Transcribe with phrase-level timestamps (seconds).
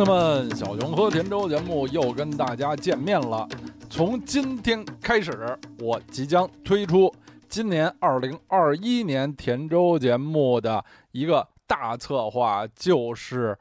[0.00, 3.46] 乡亲们，小熊和田周节目又跟大家见面了。
[3.90, 7.14] 从今天开始，我即将推出
[7.50, 10.82] 今年二零二一年田周节目的
[11.12, 13.54] 一个大策划，就是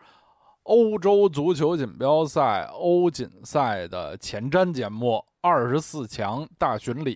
[0.64, 7.16] 欧洲足球锦标赛欧锦赛的前瞻节目《二十四强大巡礼》。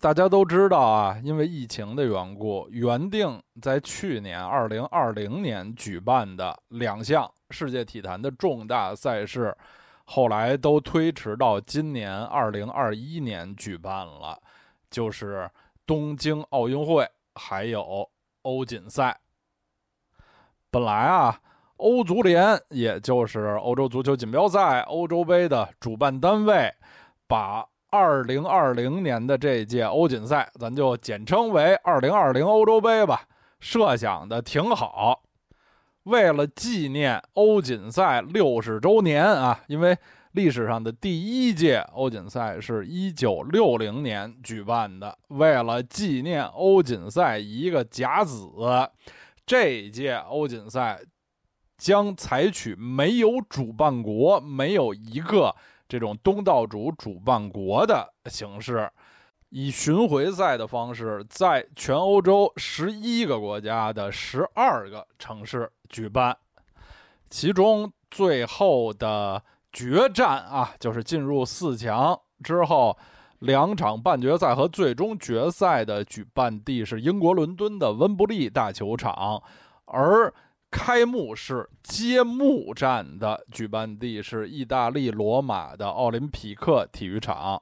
[0.00, 9.56] 大家都知道啊，因为疫情的缘故，原定在去年二零二零年举办的两项世界体坛的重大赛事，
[10.04, 14.40] 后来都推迟到今年二零二一年举办了，
[14.90, 15.50] 就是
[15.86, 18.08] 东京奥运会还有
[18.42, 19.18] 欧锦赛。
[20.70, 21.40] 本来啊，
[21.76, 26.74] 欧足联也就是欧洲足球锦标赛欧洲杯的主办单位，
[27.26, 27.66] 把。
[27.92, 33.22] 二零二零年的这届欧锦赛，咱就简称为二零二零欧洲杯吧。
[33.58, 35.24] 设想的挺好，
[36.04, 39.96] 为了纪念欧锦赛六十周年啊，因为
[40.32, 48.48] 历史上的第一届欧锦赛是一九六零年举办的，为了纪念欧锦赛一个甲子，
[49.44, 51.00] 这一届欧锦赛
[51.76, 55.54] 将采取没有主办国，没有一个。
[55.88, 58.88] 这种东道主主办国的形式，
[59.50, 66.36] 以巡回赛的方式，在全欧洲十一个国家的十二个城市举办。
[67.28, 69.42] 其中最后的
[69.72, 72.96] 决战啊，就是进入四强之后，
[73.40, 79.42] 两场半决赛和最终决赛的举办地是英国伦敦的温布利大球场，
[79.84, 80.32] 而。
[80.72, 87.60] 开幕式揭幕战的举办地是意大利罗马的奥林匹克体育场。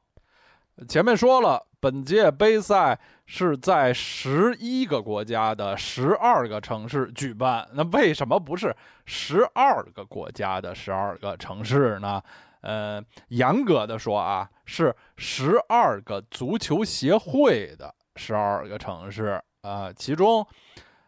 [0.86, 7.68] 前面说了，本届杯赛是在十一个国家的十二个城市举办。
[7.72, 8.74] 那为什么不是
[9.04, 12.22] 十二个国家的十二个城市呢？
[12.60, 20.46] 呃，严格的说啊，是十二个足球协会的十二个城市啊，其中。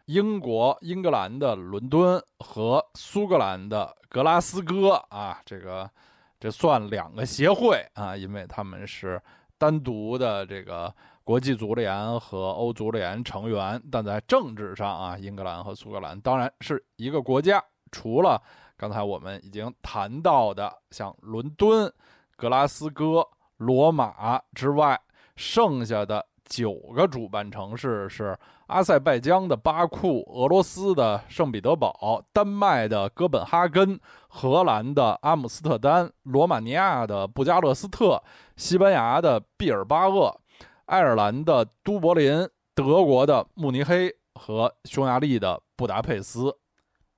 [0.05, 5.89] 英国、英格兰的伦敦和苏格兰的格拉斯哥啊，这个
[6.37, 9.21] 这算两个协会啊，因为他们是
[9.61, 10.91] 单独的这个
[11.23, 17.63] 国际足联和欧足联成员，但在政治上啊，英格兰和苏格兰当然是一个国家。
[17.91, 18.41] 除了
[18.75, 21.93] 刚才我们已经谈到的像伦敦、
[22.35, 23.23] 格拉斯哥、
[23.57, 24.99] 罗马之外，
[25.35, 26.25] 剩下的。
[26.43, 38.21] 九个主办城市是阿塞拜疆的巴库、俄罗斯的圣彼得堡、丹麦的哥本哈根、荷兰的阿姆斯特丹、罗马尼亚的布加勒斯特、
[38.61, 40.39] 西班牙的毕尔巴鄂、
[40.85, 46.55] 爱尔兰的都柏林、德国的慕尼黑和匈牙利的布达佩斯。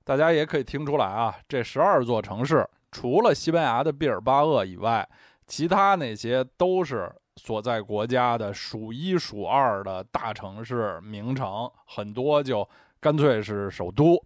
[0.05, 5.05] 大家也可以听出来啊，这十二座城市除了西班牙的毕尔巴鄂以外，
[5.45, 7.13] 其他那些都是。
[7.35, 12.65] 所在国家的数一数二的大城市名城，很多就
[13.01, 14.23] 干脆是首都。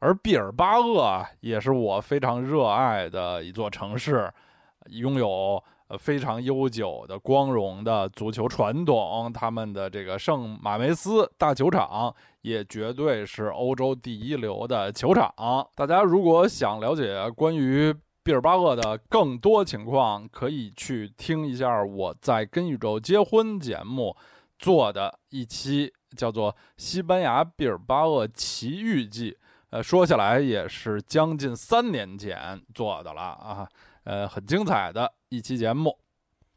[0.00, 4.30] 而毕尔巴鄂啊，也是我非常热爱的一座城市，
[4.88, 9.32] 拥有呃非常悠久的光荣的足球传统。
[9.32, 15.32] 他们的这个圣马梅斯大球场也绝对是欧洲第一流的球场。
[15.74, 24.14] 大家如果想了解关于，毕尔巴鄂的更多情况，可以去听一下我在《跟宇宙结婚》节目
[24.58, 29.32] 做的一期，叫做《西班牙毕尔巴鄂奇遇记》。
[29.70, 33.68] 呃，说起来也是将近三年前做的了啊，
[34.08, 35.94] 呃，很精彩的一期节目。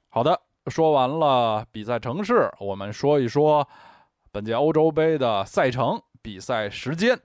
[0.07, 3.67] 好的，说完了比赛城市，我们说一说
[4.31, 7.19] 本届欧洲杯的赛程、比赛时间。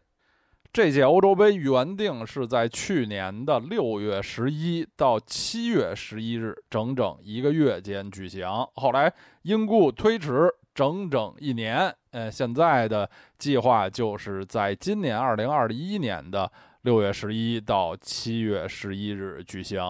[0.73, 8.49] 这届欧洲杯原定是在去年的六月十一到七月十一日，整整一个月间举行。
[8.75, 9.11] 后来
[9.43, 11.95] 因故推迟整整一年。
[12.11, 13.09] 呃，现在的
[13.39, 16.51] 计划就是在今年二零二一年的
[16.83, 19.81] 六月十一到七月十一日举行。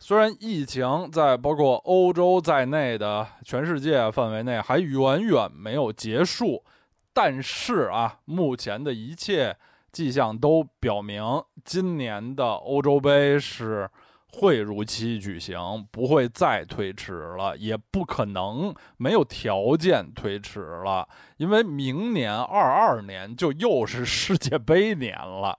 [0.00, 6.64] 虽然疫情在包括欧洲在内的全世界范围内还远远没有结束，
[7.12, 9.56] 但是啊，目前的一切。
[9.92, 11.20] 迹象都表明，
[11.64, 13.90] 今年的欧洲杯是
[14.34, 21.08] 会如期举行，不会再推迟了，也不可能没有条件推迟了，
[21.38, 25.58] 因为明年二二年就又是世界杯年了。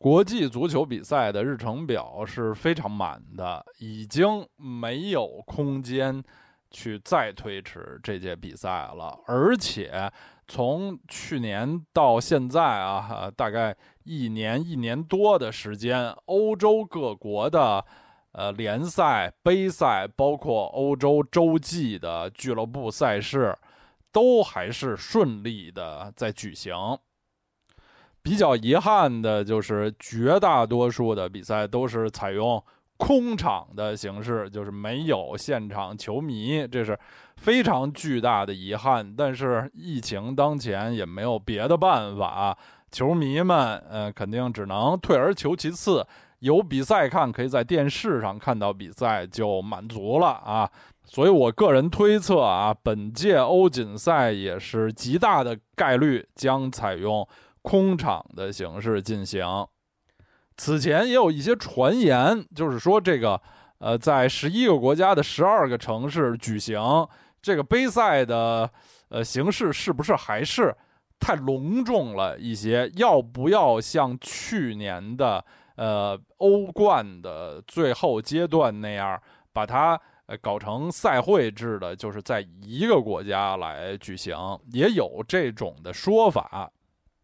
[0.00, 6.24] 国际足球比赛的日程表是非常满的，已经没有空间
[6.70, 10.10] 去再推迟这届比赛了，而且
[10.48, 17.84] 从去年到现在啊，大概一年一年多的时间，欧洲各国的
[18.32, 23.54] 呃联赛、杯赛，包括欧洲洲际的俱乐部赛事，
[24.10, 26.74] 都还是顺利的在举行。
[28.30, 32.62] 比较遗憾的就是，绝大多数的比赛都是采用。
[32.96, 36.96] 空场的形式就是没有现场球迷，这是
[37.38, 39.14] 非常巨大的遗憾。
[39.16, 42.56] 但是疫情当前也没有别的办法，
[42.92, 46.06] 球迷们呃肯定只能退而求其次，
[46.40, 50.70] 有比赛看，可以在电视上看到比赛就满足了啊。
[51.02, 57.26] 所以我个人推测啊，本届欧锦赛也是极大的概率将采用
[57.62, 59.44] 空场的形式进行。
[60.56, 63.40] 此前也有一些传言，就是说这个，
[63.78, 66.78] 呃，在十一个国家的十二个城市举行
[67.40, 68.70] 这个杯赛的，
[69.08, 70.76] 呃，形式是不是还是
[71.18, 72.90] 太隆重了一些？
[72.96, 75.42] 要不要像去年的，
[75.76, 79.18] 呃，欧冠的最后阶段那样，
[79.52, 79.98] 把它
[80.42, 84.36] 搞成赛会制的，就是在一个国家来举行？
[84.72, 86.70] 也有这种的说法。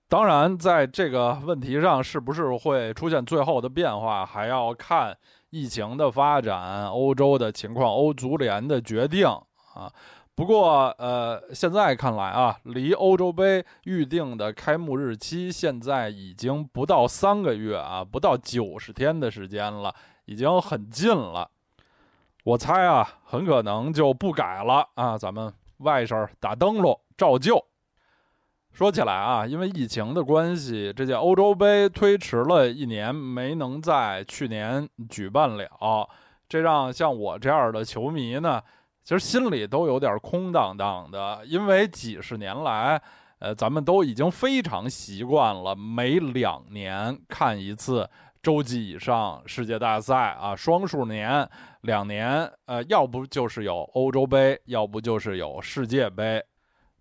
[0.08, 5.16] 当然，在这个问题上，是不是会出现最后的变化，还要看
[5.50, 9.26] 疫情的发展、欧洲的情况、欧足联的决定
[9.74, 9.92] 啊。
[10.36, 19.92] 不过，呃，现在看来啊，离欧洲杯预定的开幕日期现在已经不到三个月啊，不到九十天的时间了，
[20.26, 21.50] 已经很近了。
[22.44, 27.64] 我猜啊，很可能就不改了啊，咱们外甥打灯笼照旧。
[28.76, 36.06] 说起来啊，因为疫情的关系，这届欧洲杯推迟了一年，没能在去年举办了。
[36.46, 38.62] 这让像我这样的球迷呢，
[39.02, 41.40] 其实心里都有点空荡荡的。
[41.46, 43.00] 因为几十年来，
[43.38, 48.06] 呃，咱们都已经非常习惯了每两年看一次
[48.42, 51.48] 洲际以上世界大赛啊，双数年
[51.80, 56.44] 两年，呃，要不就是有欧洲杯，要不就是有世界杯。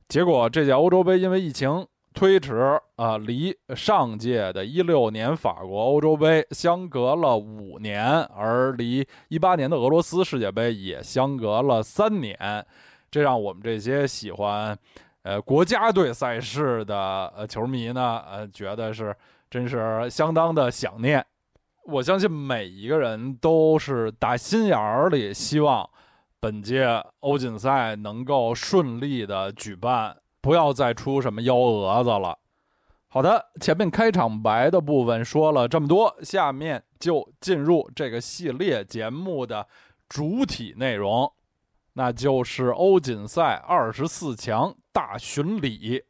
[0.07, 12.65] 结果这届欧洲杯因为疫情推迟啊，离上届的一六年法国欧洲杯相隔了五年，而离一八年的俄罗斯世界杯也相隔了三年，
[13.09, 14.77] 这让我们这些喜欢
[15.23, 19.13] 呃国家队赛事的呃球迷呢，呃觉得是
[19.49, 21.25] 真是相当的想念。
[21.83, 25.89] 我相信每一个人都是打心眼儿里希望。
[26.39, 26.85] 本届
[27.21, 32.37] 欧锦赛能够顺利的举办，不要再出什么幺蛾子了。
[33.07, 39.65] 好的，前面开场白的部分说了这么多，下面就进入这个系列节目的
[40.09, 41.31] 主体内容，
[41.93, 46.03] 那就是欧锦赛二十四强大巡礼。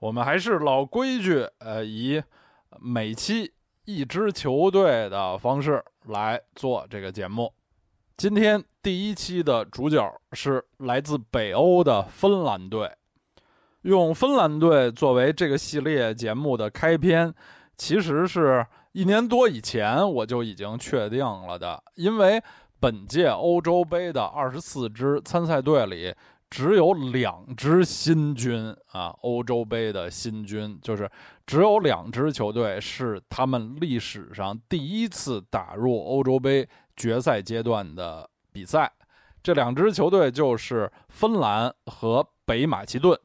[0.00, 2.22] 我们还是老规矩，呃，以
[2.78, 3.54] 每期
[3.86, 7.52] 一支球队的方式来做这个节目。
[8.22, 12.88] 今天第一期的主角是来自北欧的芬兰队，
[13.80, 17.34] 用芬兰队作为这个系列节目的开篇，
[17.76, 21.82] 其实是一年多以前我就已经确定了的。
[21.96, 22.40] 因为
[22.78, 26.14] 本届欧洲杯的二十四支参赛队里，
[26.48, 31.10] 只有两支新军啊，欧洲杯的新军就是
[31.44, 36.68] 只有两支球队是他们历史上第一次打入欧洲杯。
[37.02, 38.92] 决赛阶段的比赛，
[39.42, 43.18] 这两支球队就是芬兰和北马其顿，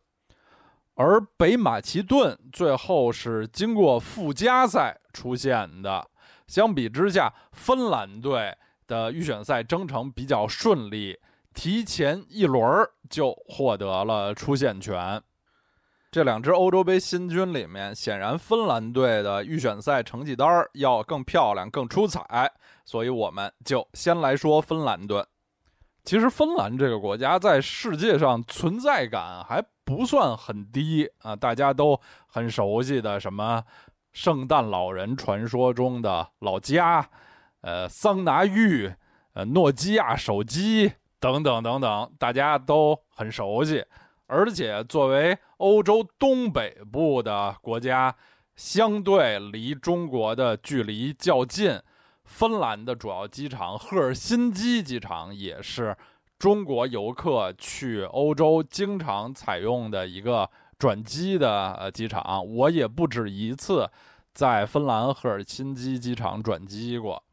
[0.96, 6.10] 而北马其顿最后是经过附加赛出现的。
[6.48, 8.58] 相比之下，芬兰队
[8.88, 11.20] 的预选赛征程比较顺利，
[11.54, 15.22] 提前一轮就获得了出线权。
[16.10, 22.52] 这两支欧洲杯新军里面，显然芬兰队的预选赛成绩单要更漂亮、更出彩。
[22.88, 25.24] 所以我们就先来说芬兰队。
[26.06, 33.62] 其实芬兰这个国家在世界上存在感还不算很低啊，大家都很熟悉的什么
[34.14, 37.10] 圣诞老人传说中的老家，
[37.60, 38.90] 呃，桑拿浴，
[39.34, 43.86] 呃，诺基亚手机等等等等，大家都很熟悉。
[44.28, 48.16] 而且作为欧洲东北部的国家，
[48.56, 51.78] 相对离中国的距离较近。
[52.28, 55.96] 芬兰的主要机场赫尔辛基机场也是
[56.38, 62.46] 中国游客去欧洲经常采用的一个转机的呃机场。
[62.46, 63.90] 我也不止一次
[64.34, 67.24] 在芬兰赫尔辛基机场转机过。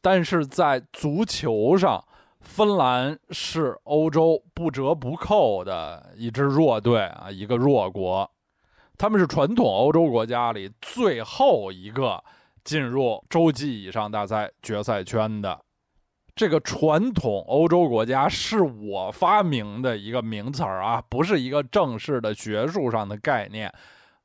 [0.00, 2.02] 但是在足球上，
[2.40, 8.30] 芬兰是欧洲不折不扣的一支弱队啊，一个弱国。
[8.96, 12.22] 他们是传统欧洲国家里最后一个
[12.68, 15.58] 进入洲际以上大赛决赛圈的。
[16.34, 23.72] 这个传统欧洲国家是我发明的一个名词儿啊，不是一个正式的学术上的概念。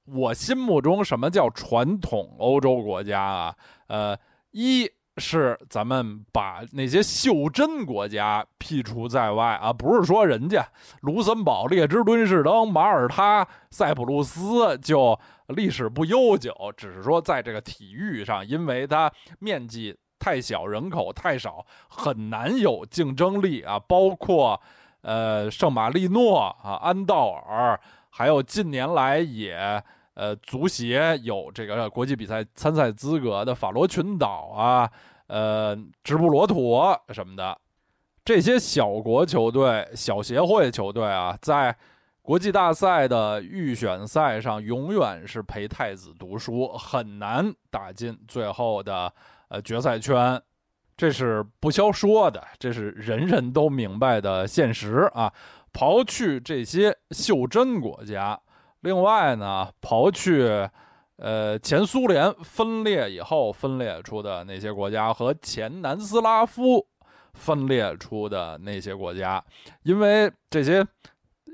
[0.04, 3.56] 我心目中什么叫传统欧洲国家啊？
[3.88, 4.20] 呃，
[4.52, 10.68] 一是咱们把那些袖珍国家剔除在外啊，不是说人家
[11.02, 19.98] 卢森堡、列支敦士登、马耳他、塞浦路斯就历史不悠久，只是说在这个体育上，因为它面积。
[20.20, 23.78] 太小，人口太少，很难有竞争力啊！
[23.78, 24.58] 包括，
[25.02, 27.78] 呃，圣马力诺啊，安道尔，
[28.10, 34.90] 还有近年来也，呃，足协有这个国际比赛参赛资格的法罗群岛啊，
[35.28, 37.58] 呃，直布罗陀什么的，
[38.24, 41.76] 这些小国球队、小协会球队啊，在
[42.22, 49.14] 国际大赛的预选赛上，永远是陪太子读书，很难打进最后的。
[49.50, 50.42] 呃，决赛圈，
[50.98, 55.32] 这是不消说的，这是人人都明白的现实啊。
[55.72, 58.40] 刨去这些袖珍国家，
[58.84, 60.70] 另外呢，刨去
[61.18, 66.86] 呃前苏联分裂以后分裂出的那些国家和前南斯拉夫
[67.34, 69.44] 分裂出的那些国家，
[69.82, 70.86] 因为这些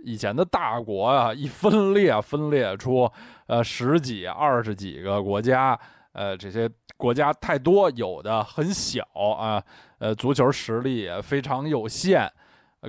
[0.03, 3.09] 以前的大国啊，一分裂分裂出
[3.47, 5.79] 呃十几、二十几个国家。
[6.11, 6.67] 呃，这些
[6.97, 9.63] 国家太多，有的很小啊，
[9.99, 12.27] 呃，足球实力也非常有限，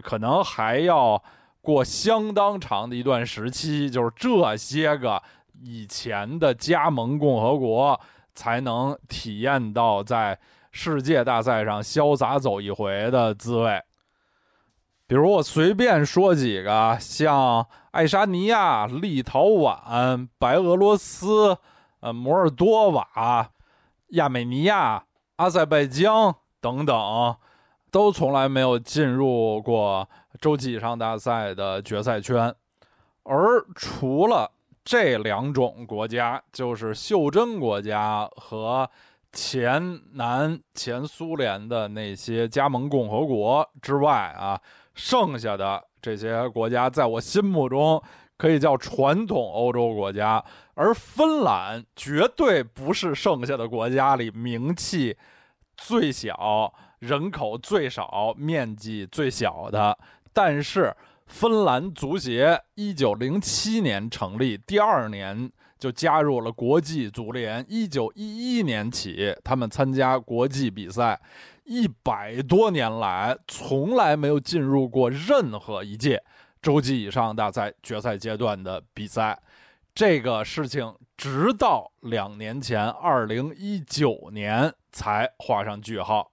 [0.02, 1.22] 可能还要
[1.60, 5.22] 过相当长的一段时期，就是这些个
[5.62, 8.00] 以前的加盟共和国
[8.34, 10.38] 才能体验到在
[10.70, 13.82] 世界大赛上潇洒走一回的滋味。
[15.06, 21.58] 比如我随便说几个，像爱沙尼亚、立陶宛、白俄罗斯。
[22.02, 23.50] 呃，摩尔多瓦、
[24.12, 25.04] 亚美尼亚、
[25.36, 27.36] 阿塞拜疆等等，
[27.90, 30.08] 都从来没有进入过
[30.40, 32.54] 洲际以上大赛的决赛圈。
[33.24, 34.50] 而除了
[34.84, 38.88] 这两种国家，就是袖珍国家和
[39.32, 44.60] 前南前苏联的那些加盟共和国之外啊，
[44.94, 48.02] 剩下的这些国家，在我心目中。
[48.40, 50.42] 可以叫传统欧洲国家，
[50.72, 55.14] 而芬兰绝对不是剩下的国家里名气
[55.76, 59.98] 最小、人口最少、面积最小的。
[60.32, 60.94] 但是，
[61.26, 67.64] 芬兰足协一九零七年成立，第二年就加入了国际足联。
[67.68, 71.20] 一九一一年起，他们参加国际比赛，
[71.64, 76.22] 一百多年来从来没有进入过任何一届。
[76.60, 79.40] 洲际以上大赛决赛阶段的比赛，
[79.94, 86.30] 这个事情直到两年前，二零一九年才画上句号。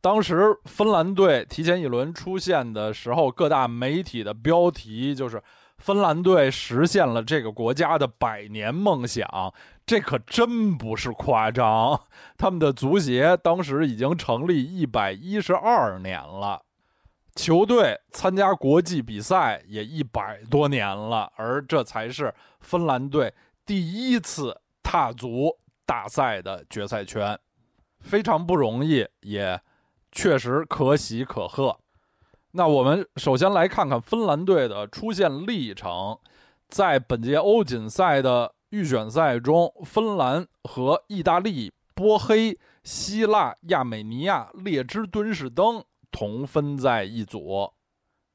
[0.00, 5.42] 当时芬兰队提前一轮出现的时候，各大媒体的标题就是
[5.76, 9.52] “芬兰队实现了这个国家的百年梦想”，
[9.84, 12.00] 这可真不是夸张。
[12.38, 16.62] 他们的足协当时已经成立一百一十二年了。
[17.36, 23.32] 球队参加国际比赛也一百多年了，而这才是芬兰队
[23.64, 27.38] 第一次踏足大赛的决赛圈，
[28.00, 29.60] 非常不容易，也
[30.12, 31.78] 确实可喜可贺。
[32.52, 36.18] 那我们首先来看看芬兰队的出线历程，
[36.68, 45.84] 在本届欧锦赛的预选赛中，芬兰和意大利、波黑、希腊、亚美尼亚、列支敦士登。
[46.12, 47.72] 同分在一组。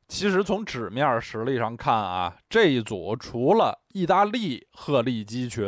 [0.07, 5.67] 其实从纸面实力上看啊，这一组除了意大利鹤立鸡群、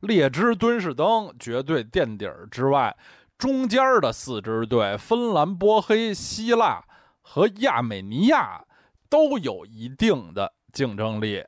[0.00, 2.96] 列支敦士登绝对垫底儿之外，
[3.42, 6.84] 中间的四支队——芬兰、波黑、希腊
[7.22, 8.64] 和亚美尼亚——
[9.10, 11.44] 都有一定的竞争力。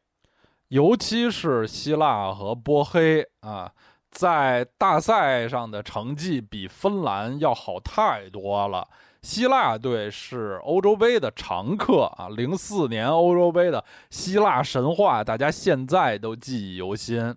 [0.71, 3.71] 尤其是希腊和波黑啊，
[4.11, 8.89] 在大赛上的成绩比芬兰要好太多了。
[9.23, 17.33] 希腊队是欧洲杯的常客啊，零四年欧洲杯的希腊神话，大家现在都记忆犹新。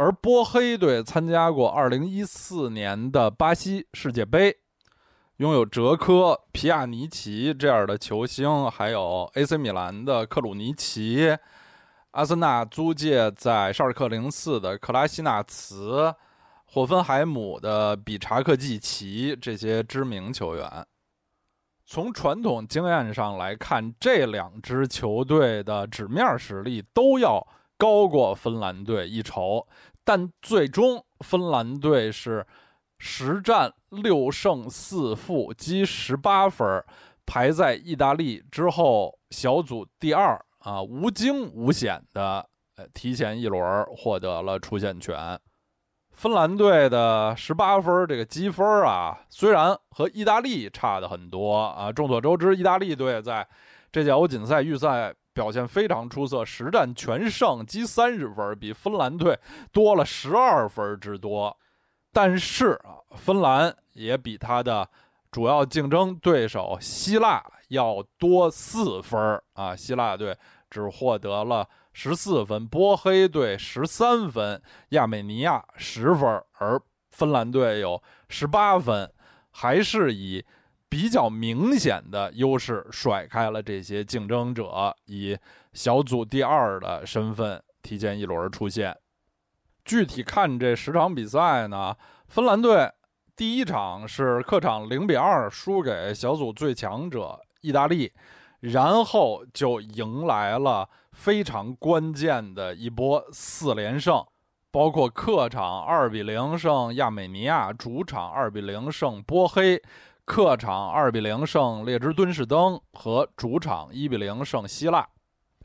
[0.00, 4.56] 而波黑队参加过二零一四年的巴西世界杯，
[5.36, 11.36] 拥有哲科、皮亚尼奇这样的球星，还有 AC 米兰的克鲁尼奇，
[12.12, 16.14] 阿森纳租借在绍尔克零四的克拉西纳茨，
[16.64, 20.86] 霍芬海姆的比查克季奇这些知名球员。
[21.84, 29.66] 从传统经验上来看，这两支球队的纸面实力都要高过芬兰队一筹，
[30.12, 32.44] 但最终芬兰队是
[32.98, 36.84] 十战六胜四负，积十八分，
[37.24, 45.38] 排在意大利之后，小组第二啊，无惊无险的呃提前一轮获得了出线权。
[46.10, 51.92] 芬兰队的十八分这个积分啊，虽然和意大利差的很多啊。
[51.92, 53.46] 众所周知，意大利队在
[53.92, 59.38] 这届欧锦赛预赛表现非常出色，实战全胜，积三十分，比芬兰队
[59.72, 61.56] 多了十二分之多。
[62.12, 64.88] 但是啊，芬兰也比他的
[65.30, 69.76] 主要竞争对手希腊要多四分啊。
[69.76, 70.36] 希腊队
[70.68, 71.68] 只获得了。
[71.92, 74.60] 十四分，波黑队十三分，
[74.90, 79.12] 亚美尼亚十分，而芬兰队有十八分，
[79.50, 80.44] 还是以
[80.90, 85.38] 比较明显的优势甩开了这些竞争者，以
[85.72, 88.94] 小组第二的身份提前一轮儿出现。
[89.84, 92.92] 具体看这十场比赛呢，芬兰队
[93.34, 98.12] 第一场是客场零比二输给小组最强者意大利，
[98.58, 100.90] 然后就迎来了。
[101.12, 104.24] 非常关键的一波四连胜，
[104.70, 109.82] 包括客场二比零胜亚美尼亚，主场二比零胜波黑，
[110.24, 115.06] 客场二比零胜列支敦士登和主场一比零胜希腊。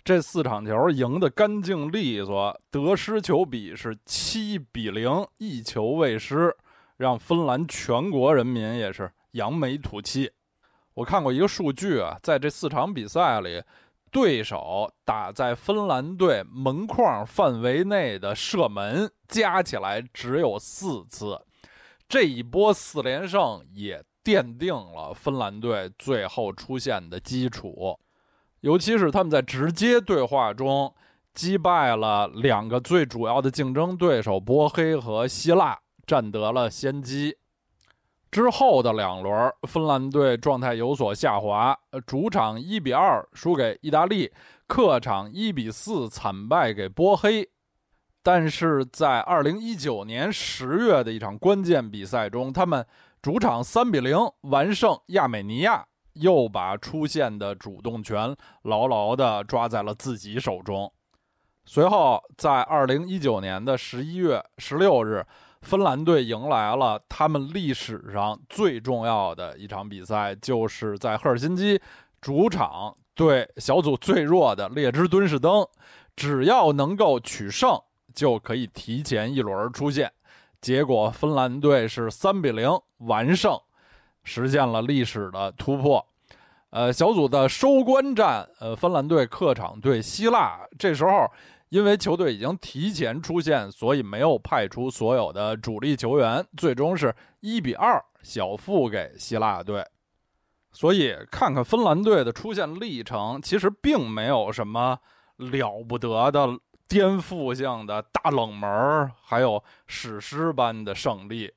[0.03, 6.55] 这四场球赢得干净利索，得失球比是七比零，一球未失，
[6.97, 10.31] 让芬兰全国人民也是扬眉吐气。
[10.93, 13.63] 我看过一个数据啊，在这四场比赛里。
[14.11, 21.37] 对手打在芬兰队门框范围内的射门加起来只有四次，
[22.07, 27.97] 这一波四连胜也奠定了芬兰队最后出现的基础。
[28.61, 30.91] 尤其是他们在直接对话中
[31.35, 37.37] 击败了两个最主要的竞争对手波黑和希腊，占得了先机。
[38.31, 44.31] 之后的两轮，芬兰队状态有所下滑，主场一比二输给意大利，
[44.67, 47.47] 客场一比四惨败给波黑。
[48.23, 52.83] 但是在二零一九年十月的一场关键比赛中，他们
[53.25, 55.83] 主场三比零完胜亚美尼亚，
[56.13, 60.93] 又把出线的主动权牢牢地抓在了自己手中。
[61.65, 65.25] 随后，在二零一九年的十一月十六日。
[65.63, 71.81] 芬兰队迎来了他们历史上最重要的一场比赛，就是在赫尔辛基
[72.21, 75.67] 主场对小组最弱的列支敦士登，
[76.15, 77.75] 只要能够取胜，
[78.13, 80.13] 就可以提前一轮出线。
[80.65, 83.55] 结果芬兰队是三比零完胜，
[84.23, 86.03] 实现了历史的突破。
[86.71, 91.31] 呃，小组的收官战，呃，芬兰队客场对希腊，这时候。
[91.69, 99.85] 因为球队已经提前出线，所以没有派出所有的主力球员，最终是一比二小负给希腊队。
[100.71, 104.97] 所以看看芬兰队的出线历程，其实并没有什么
[105.37, 106.47] 了不得的
[106.87, 111.51] 颠覆性的大冷门，还有史诗般的胜利。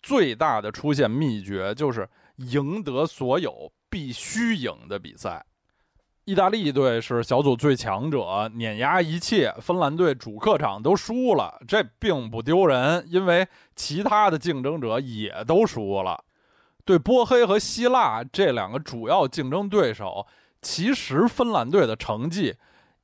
[0.00, 5.44] 最大的出现秘诀就是赢得所有必须赢的比赛。
[6.24, 9.50] 意大利队是小组最强者，碾压一切。
[9.60, 16.22] 芬兰队主客场都输了，这并不丢人，因为其他的竞争者也都输了。
[16.84, 20.26] 对波黑和希腊这两个主要竞争对手，
[20.60, 22.54] 其实芬兰队的成绩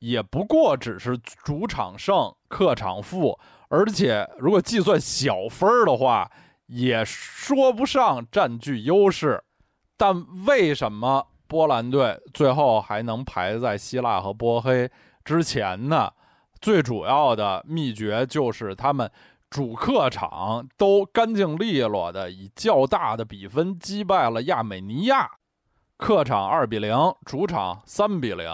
[0.05, 3.39] 也不过只是主场胜、客场负，
[3.69, 6.31] 而且如果计算小分的话，
[6.67, 9.43] 也说不上占据优势。
[9.97, 11.27] 但为什么？
[11.47, 14.91] 波兰队最后还能排在希腊和波黑
[15.25, 16.13] 之前呢？
[16.61, 19.11] 最主要的秘诀就是他们
[19.49, 25.31] 主客场都干净利落的以较大的比分击败了亚美尼亚，
[25.97, 28.47] 客场二比零，主场三比零。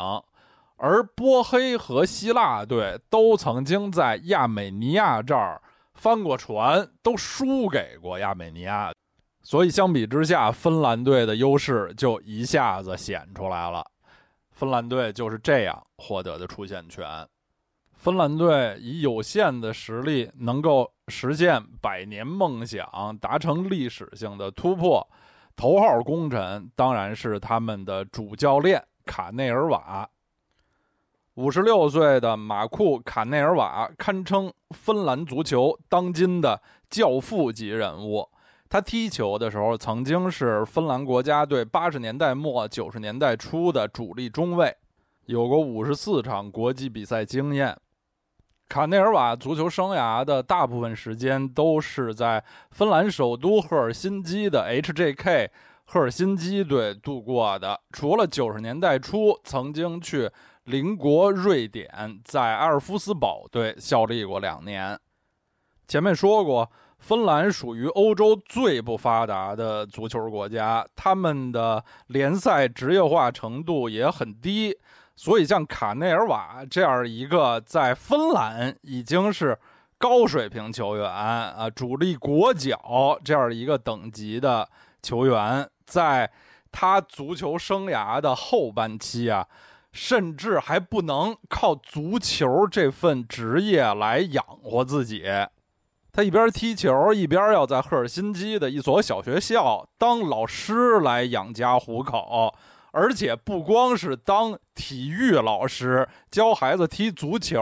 [0.83, 5.61] 而波黑和希腊队都曾经在亚美尼亚这儿
[5.93, 8.91] 翻过船，都输给过亚美尼亚。
[9.43, 13.85] 所以相比之下，芬兰队的优势就一下子显出来了。
[14.53, 17.07] 芬兰队就是这样获得的出线权。
[17.95, 25.07] 芬兰队以有限的实力能够实现百年梦想，达成历史性的突破，
[25.55, 30.09] 头号功臣当然是他们的主教练卡内尔瓦。
[31.41, 38.29] 五十六岁的马库卡内尔瓦堪称芬兰足球当今的教父级人物。
[38.69, 44.77] 他踢球的时候曾经是芬兰国家队八十年代末九十年代初的主力中卫，
[45.25, 47.75] 有过五十四场国际比赛经验。
[48.69, 55.49] 卡内尔瓦足球生涯的大部分时间都是在芬兰首都赫尔辛基的 HJK
[55.87, 57.81] 赫尔辛基队度过的。
[57.93, 60.31] 除了九十年代初曾经去
[60.65, 64.99] 邻国瑞典，在阿尔夫斯堡队效力过两年。
[65.87, 66.71] 前面说过。
[67.01, 74.77] 芬兰属于欧洲最不发达的足球国家，他们的联赛职业化程度也很低，
[75.17, 79.59] 所以像卡内尔瓦这样一个在芬兰已经是
[79.97, 84.69] 高水平球员啊，主力国脚这样一个等级的
[85.03, 86.31] 球员，在
[86.71, 89.49] 他足球生涯的后半期啊，
[89.93, 95.25] 甚至还不能靠足球这份职业来养活自己。
[96.13, 102.53] 他一边踢球，一边要在赫尔辛基的一所小学校当老师来养家糊口，
[102.93, 107.61] 而且不光是当体育老师教孩子踢足球，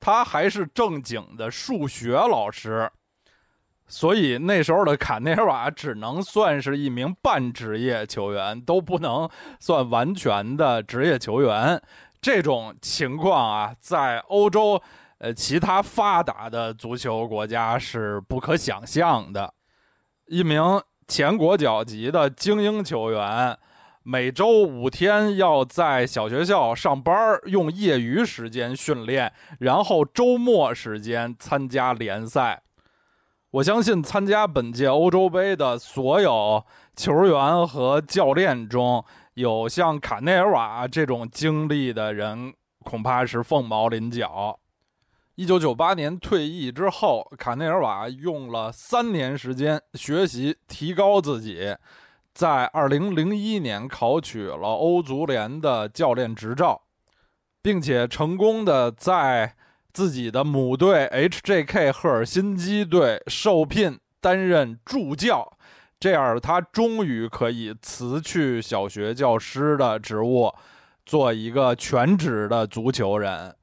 [0.00, 2.90] 他还是正经的数学老师。
[3.86, 9.28] 所以那时候的卡内尔瓦只能算是一名半职业球员，都不能
[9.60, 11.80] 算完全的职业球员。
[12.20, 14.80] 这种情况啊，在欧洲。
[15.18, 19.54] 呃，其他发达的足球国家是不可想象的。
[20.26, 20.60] 一名
[21.06, 23.56] 前国脚级的精英球员，
[24.02, 32.60] 每周五天要在小学校上班，用业余时间训练，然后周末时间参加联赛。
[33.54, 36.64] 我相信，参加本届欧洲杯的所有
[36.96, 44.58] 球员和教练中，有像卡内尔瓦这种经历的人，恐怕是凤毛麟角。
[45.36, 51.76] 一九九八年退役之后，卡内尔瓦用了三年时间学习提高自己，
[52.32, 56.82] 在二零零一年考取了欧足联的教练执照，
[57.62, 59.54] 并且成功的在
[59.94, 65.56] 自己的母队 HJK 赫尔辛基队受聘担任助教，
[66.00, 70.52] 这样他终于可以辞去小学教师的职务，
[71.06, 73.54] 做一个全职的足球人。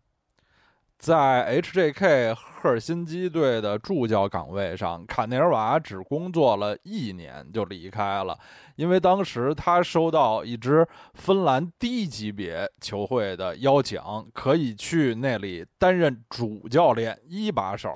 [0.98, 8.38] 在 HJK 赫尔辛基队的助教岗位上，卡内尔瓦只工作了一年就离开了，
[8.76, 14.00] 因为当时他收到一支芬兰低级别球会的邀请，
[14.32, 17.90] 可以去那里担任主教练一把手。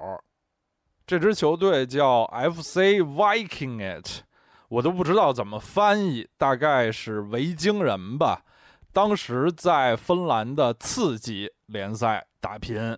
[1.05, 4.23] 这支球队叫 FC Viking It，
[4.69, 8.41] 我都不知道怎么翻译，大概是维京人吧。
[8.91, 12.25] 当时在芬兰的次级联赛。
[12.45, 12.95] 打拼，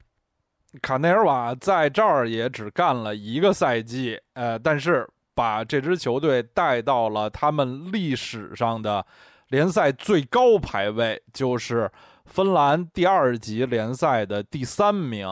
[0.81, 9.05] 卡内尔瓦在这儿也只干了一个赛季，呃，但是把这支球队带到了他们历史上的
[9.47, 11.89] 联赛最高排位，就是
[12.25, 15.27] 芬兰第二级联赛的第三名，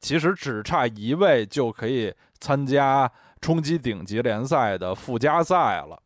[0.00, 6.00] 其实只差一位就可以参加冲击顶级联赛的附加赛了。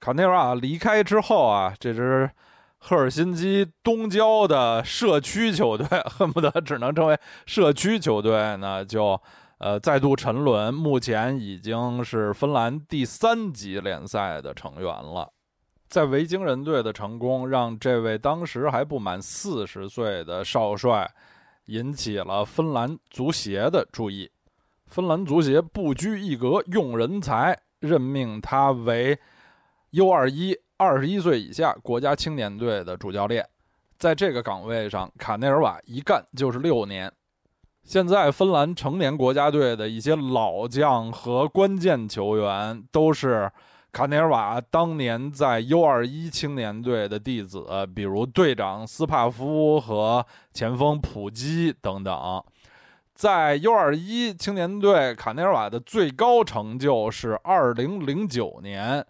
[0.00, 2.30] 卡内尔瓦离开之后啊，这支。
[2.82, 9.20] 赫尔辛基东郊的社区球队， 恨不得只能成为社区球队呢，就
[9.58, 10.72] 呃再度沉沦。
[10.72, 15.30] 目前已经是芬兰第三级联赛的成员了。
[15.88, 21.12] 在维京人队的成功，让这位当时还不满四十岁的少帅
[21.66, 24.30] 引起了芬兰足协的注意。
[24.86, 29.18] 芬兰足协不拘一格用人才，任命他为
[29.90, 30.56] U 二一。
[30.80, 33.46] 二十一岁以下国家青年队的主教练，
[33.98, 37.12] 在这个岗位上，卡内尔瓦一干就是六年。
[37.84, 43.52] 现在芬兰成年国家队的一些老将和关键球员都是
[43.92, 52.42] 卡内尔瓦当年在 U 二一青年队的弟子，比如队长斯帕夫和前锋普基等等。
[53.14, 59.04] 在 U 二一青年队，卡内尔瓦的最高成就是二零零九年。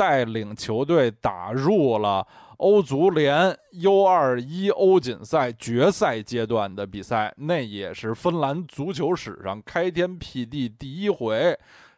[0.00, 11.54] 带领球队打入了欧足联 U21 欧锦赛决赛阶段的比赛，那也是芬兰足球史上开天辟地第一回。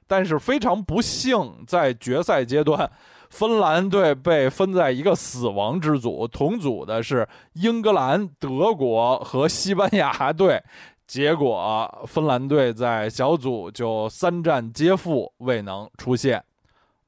[0.08, 2.90] 但是非常不幸，在决赛阶段，
[3.30, 10.60] 芬兰队被分在一个死亡之组，同组的是英格兰、德国和西班牙队。
[11.06, 16.42] 结果，芬兰队在小组就三战皆负，未能出线。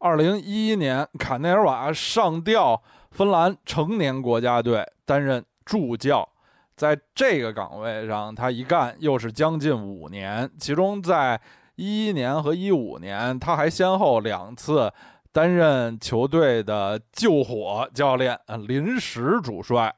[0.05, 6.29] 二零一一年，卡内尔瓦上调芬兰成年国家队担任助教，
[6.77, 10.51] 在这个岗位上，他一干又是将近五年。
[10.61, 11.41] 其中，在
[11.77, 14.93] 一一年和一五年，他还先后两次
[15.33, 18.39] 担任球队的救火教练、
[18.69, 19.91] 临时主帅，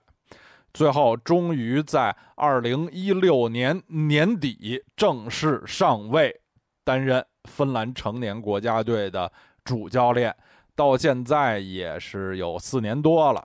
[0.72, 6.42] 最后终于在二零一六年年底正式上位，
[6.84, 9.32] 担任芬兰成年国家队的
[9.66, 10.34] 主教练，
[10.74, 13.44] 到现在也是有四年多了。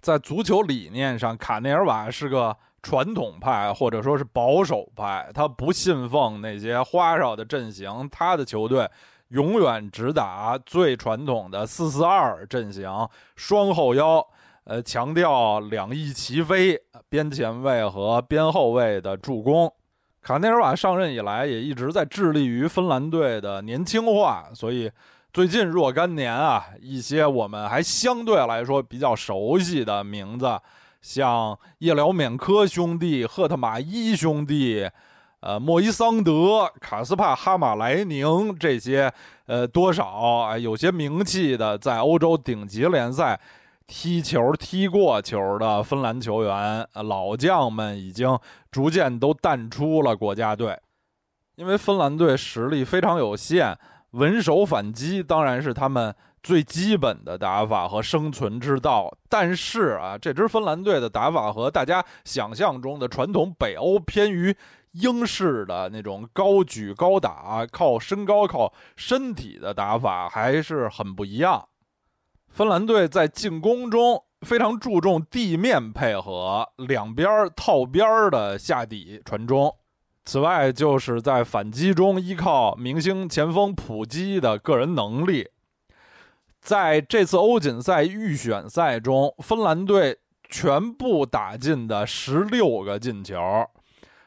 [0.00, 2.56] 在足球理念上，卡内尔瓦是个。
[2.82, 8.88] 传统派或者说是保守派，他不信奉那些花哨的阵型，他的球队
[9.28, 12.90] 永远只打最传统的四四二阵型，
[13.36, 14.26] 双后腰，
[14.64, 19.70] 呃，强调两翼齐飞，边前卫和边后卫的助攻。
[20.22, 24.90] 卡内尔瓦上任以来也一直在致力于芬兰队的年轻化，所以
[25.32, 30.60] 最近若干年啊，一些我们还相对来说比较熟悉的名字。
[31.00, 34.90] 像叶辽缅科兄弟、赫特马伊兄弟、
[35.40, 39.10] 呃莫伊桑德、卡斯帕哈马莱宁这些，
[39.46, 43.40] 呃多少啊有些名气的，在欧洲顶级联赛
[43.86, 48.36] 踢球踢过球的芬兰球员，老将们已经
[48.70, 50.76] 逐渐都淡出了国家队，
[51.54, 53.78] 因为芬兰队实力非常有限，
[54.12, 56.14] 稳守反击当然是他们。
[56.42, 64.56] 最基本的打法和生存之道，但是啊，这支芬兰队的打法和大家想象中的传统北欧偏于
[64.92, 71.68] 英式的那种高举高打、靠身高、靠身体的打法还是很不一样。
[72.48, 79.76] 芬兰队在进攻中非常注重地面配合，两边套边的下底传中。
[80.24, 85.48] 此外，就是在反击中依靠明星前锋普基的个人能力。
[86.60, 93.34] 在这次欧锦赛预选赛中，芬兰队全部打进的十六个进球，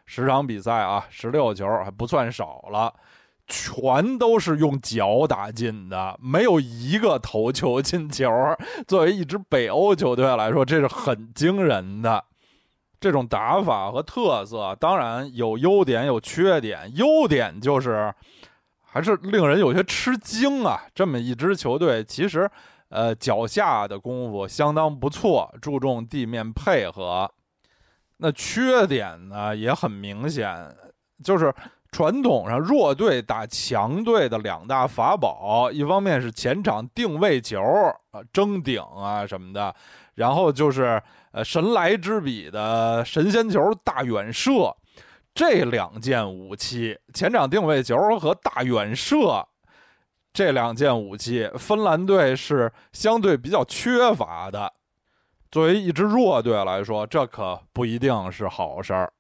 [0.06, 2.92] 十场比赛啊，十六球还不算少了，
[3.48, 8.28] 全都是用脚打进的，没有一个头球进球。
[8.88, 12.26] 作为一支北欧球队来说，这是很惊人的。
[13.04, 18.14] 这种打法和特色，当然有优点有缺点，优点就是。
[18.96, 20.80] 还是令人有些吃惊啊！
[20.94, 22.48] 这么一支球队，其实，
[22.90, 27.28] 呃，脚下的功夫相当不错，注重地面配合。
[28.18, 30.72] 那缺点呢也很明显，
[31.24, 31.52] 就是
[31.92, 37.60] 传统上弱队打强队的两大法宝，一方面是前场定位球
[38.12, 39.74] 啊、争顶啊什么的，
[40.14, 41.02] 然后就是
[41.34, 44.74] 呃神来之笔的神仙球大远射。
[45.36, 49.44] 这两件武器，前场定位球和大远射，
[50.32, 54.72] 这两件武器，芬兰队是相对比较缺乏的。
[55.50, 59.12] 作为一支弱队来说，这可不一定是好事儿。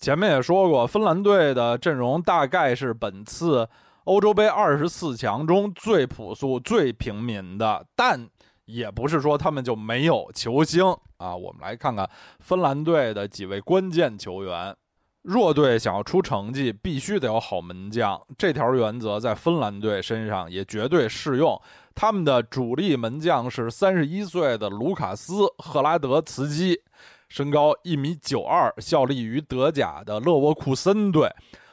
[0.00, 3.68] 前面也说过，芬兰队的阵容大概是本次
[4.02, 8.28] 欧洲杯二十四强中最朴素、最平民的，但
[8.64, 10.84] 也不是说他们就没有球星
[11.22, 11.36] 啊。
[11.36, 12.08] 我们来看看
[12.40, 14.74] 芬兰队的几位关键球员。
[15.22, 18.20] 弱队想要出成绩，必须得有好门将。
[18.36, 21.56] 这条原则在芬兰队身上也绝对适用。
[21.94, 26.80] 他们的主力门将是三十一岁的卢卡斯·赫拉德茨基，
[27.28, 31.32] 身高一米九二，效力于德甲的勒沃库森队。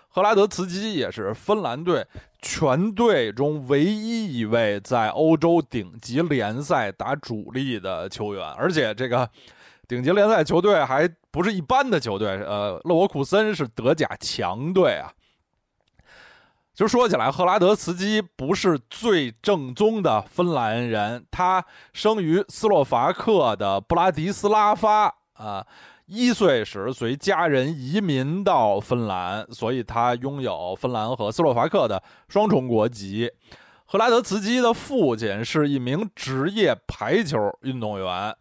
[0.09, 2.05] 赫拉德茨基也是芬兰队
[2.41, 9.29] 全队中唯一一位在欧洲顶级联赛打主力的球员，而且这个。
[9.87, 15.11] 顶级联赛球队还不是一般的球队，呃，勒沃库森是德甲强队啊。
[16.75, 25.65] 就说起来，赫拉德茨基不是最正宗的芬兰人，他生于斯洛伐克的布拉迪斯拉发啊，
[26.09, 33.31] 一岁时随家人移民到芬兰，所以他拥有芬兰和斯洛伐克的双重国籍。
[33.85, 38.35] 赫拉德茨基的父亲是一名职业排球运动员。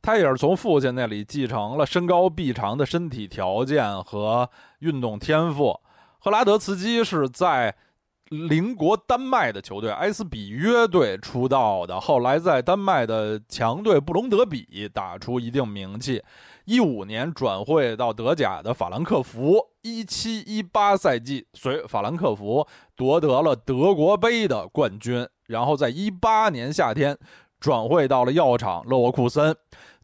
[0.00, 5.78] 他也是从父亲那里继承了身高臂长的身体条件和运动天赋。
[6.20, 7.74] 赫拉德茨基是在
[8.28, 16.22] 邻国丹麦的球队埃斯比约队出道的，后来在丹麦的强队布隆德比打出一定名气。
[16.68, 27.18] 一五年转会到德甲的法兰克福，一七一八赛季随法兰克福夺得了德国杯的冠军，然后在一八年夏天。
[27.60, 29.56] 转会到了药厂勒沃库森，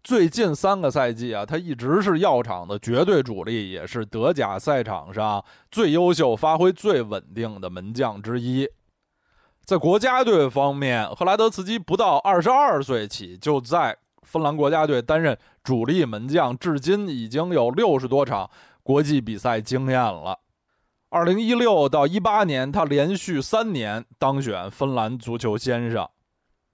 [0.02, 8.68] 最近三个赛季啊，他一直是药厂的绝对主力，也是德甲赛场上最优秀、发挥最稳定的门将之一。
[9.64, 13.96] 在国家队方面，赫拉德茨基不到二十二岁起就在
[14.34, 18.50] 芬兰国家队担任主力门将，至今已经有六十多场
[18.82, 20.40] 国际比赛经验了。
[21.08, 26.08] 二零一六到一八年，他连续三年当选芬兰足球先生。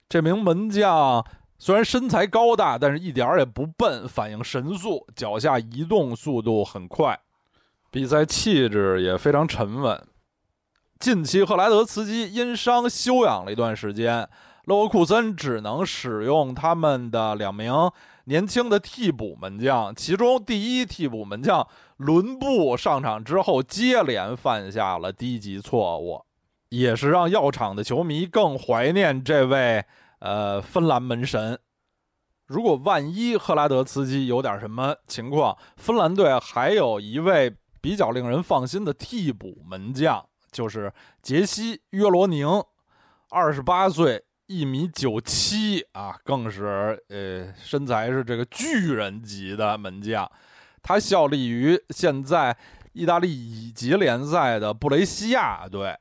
[0.08, 1.22] 这名门将
[1.58, 7.20] 虽然身材高大，但是一点儿也不笨，反应神速，脚下移动速度很快，
[7.90, 10.02] 比赛气质也非常沉稳。
[10.98, 14.26] 近期赫莱德茨基因伤休养了一段时间，
[14.70, 17.74] 勒沃库森只能使用他们的两名
[18.26, 21.66] 年轻的替补门将，其中第一替补门将。
[21.96, 26.24] 伦布上场之后，接连犯下了低级错误，
[26.68, 29.84] 也是让药厂的球迷更怀念这位
[30.20, 31.58] 呃芬兰门神。
[32.46, 42.46] 如果万一赫拉德茨基有点什么情况，芬兰队还有一位比较令人放心的替补门将，就是杰西约罗宁，
[43.30, 50.28] 二十八岁，一米九七啊，更是呃身材是这个巨人级的门将。
[50.82, 52.56] 他效力于现在
[52.92, 55.96] 意大利乙级联赛的布雷西亚队。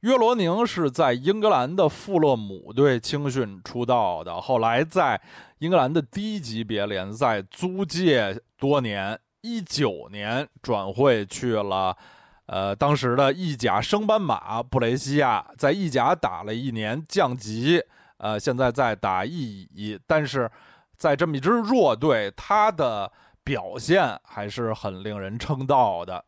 [0.00, 5.20] 约罗宁是在英格兰的富勒姆队青训出道的，后来在
[5.58, 11.94] 英格兰的低级别联赛租借多年，一九年转会去了，
[12.46, 17.82] 呃，当时的意甲升班马布雷西亚，在意甲打了一年降级，
[18.18, 20.50] 呃，现在在打意乙，但是
[20.96, 23.12] 在这么一支弱队，他的。
[23.46, 26.24] 表现还是很令人称道的，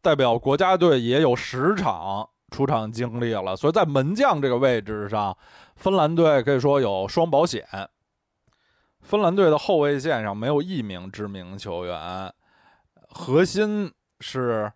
[0.00, 5.36] 代表国家队也有十场出场经历了，所以在门将这个位置上，
[5.76, 7.62] 芬兰队可以说有双保险。
[9.02, 12.32] 芬兰队的后卫线上没有一名知名球员，
[13.10, 14.72] 核心是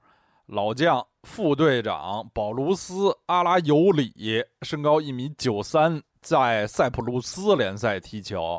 [0.48, 8.58] 老将副队长保卢斯阿拉尤里，身高一米九三，在塞浦路斯联赛踢球。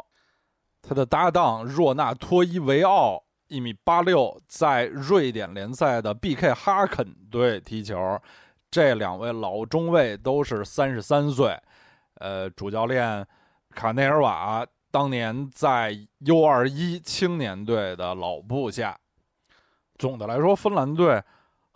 [0.84, 6.54] 他的搭档若纳托伊维奥一米八六，在瑞典联赛的 B.K.
[6.54, 7.98] 哈肯队踢球。
[8.70, 11.60] 这两位老中卫都是三十三岁。
[12.20, 13.26] 呃，主教练
[13.72, 18.96] 卡内尔瓦当年在 U 二一青年队的老部下。
[19.98, 21.22] 总的来说，芬兰队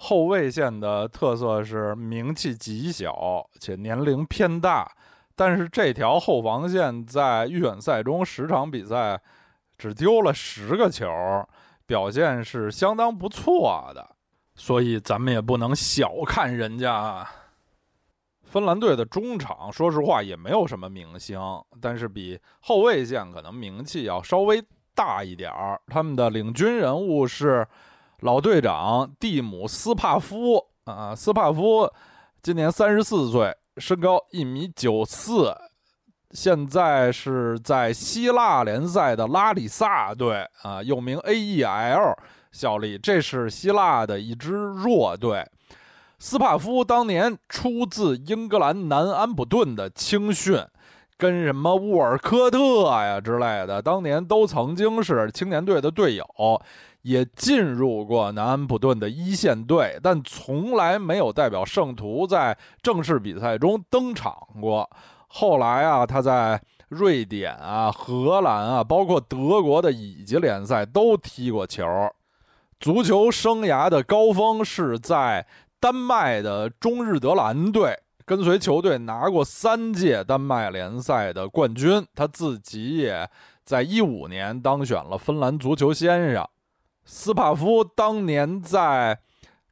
[0.03, 4.91] 后卫线的特色是名气极小且年龄偏大。
[5.35, 9.19] 但是这条后防线在预选赛中十场比赛
[9.77, 11.07] 只丢了十个球，
[11.85, 14.07] 表现是相当不错的，
[14.55, 17.27] 所以咱们也不能小看人家。
[18.43, 21.39] 芬兰队的中场，说实话也没有什么明星，
[21.81, 24.63] 但是比后卫线可能名气要稍微
[24.93, 25.81] 大一点儿。
[25.87, 27.67] 他们的领军人物是
[28.23, 31.91] 老队长蒂姆斯帕夫啊，斯帕夫
[32.41, 33.53] 今年三十四岁。
[33.75, 35.53] 身高一米九四，
[36.31, 42.15] 现在是在希腊联赛的拉里萨队啊，又名 A.E.L
[42.53, 42.97] 效力。
[42.97, 45.45] 这是希腊的一支弱队。
[46.17, 50.63] 斯帕夫当年出自英格兰南安普顿的青训，
[51.17, 56.25] 跟什么沃尔科特呀之类的，当年都曾经是青年队的队友。
[57.03, 64.89] 也进入过南安普顿的一线队，但从来没有代表圣徒在正式比赛中登场过。
[65.27, 71.83] 后来啊，他在瑞典啊、荷兰啊，包括德国的乙级联赛都踢过球。
[72.79, 75.45] 足球生涯的高峰是在
[75.79, 82.05] 丹麦的中日德兰队，跟随球队拿过三届丹麦联赛的冠军。
[82.13, 83.29] 他自己也
[83.65, 86.47] 在一五年当选了芬兰足球先生。
[87.05, 89.19] 斯帕夫当年在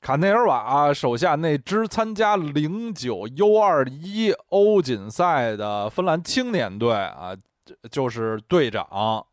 [0.01, 7.35] 卡内尔瓦手下那支参加零九 U 二一欧锦赛的芬兰青年队啊，
[7.89, 9.25] 就是队长。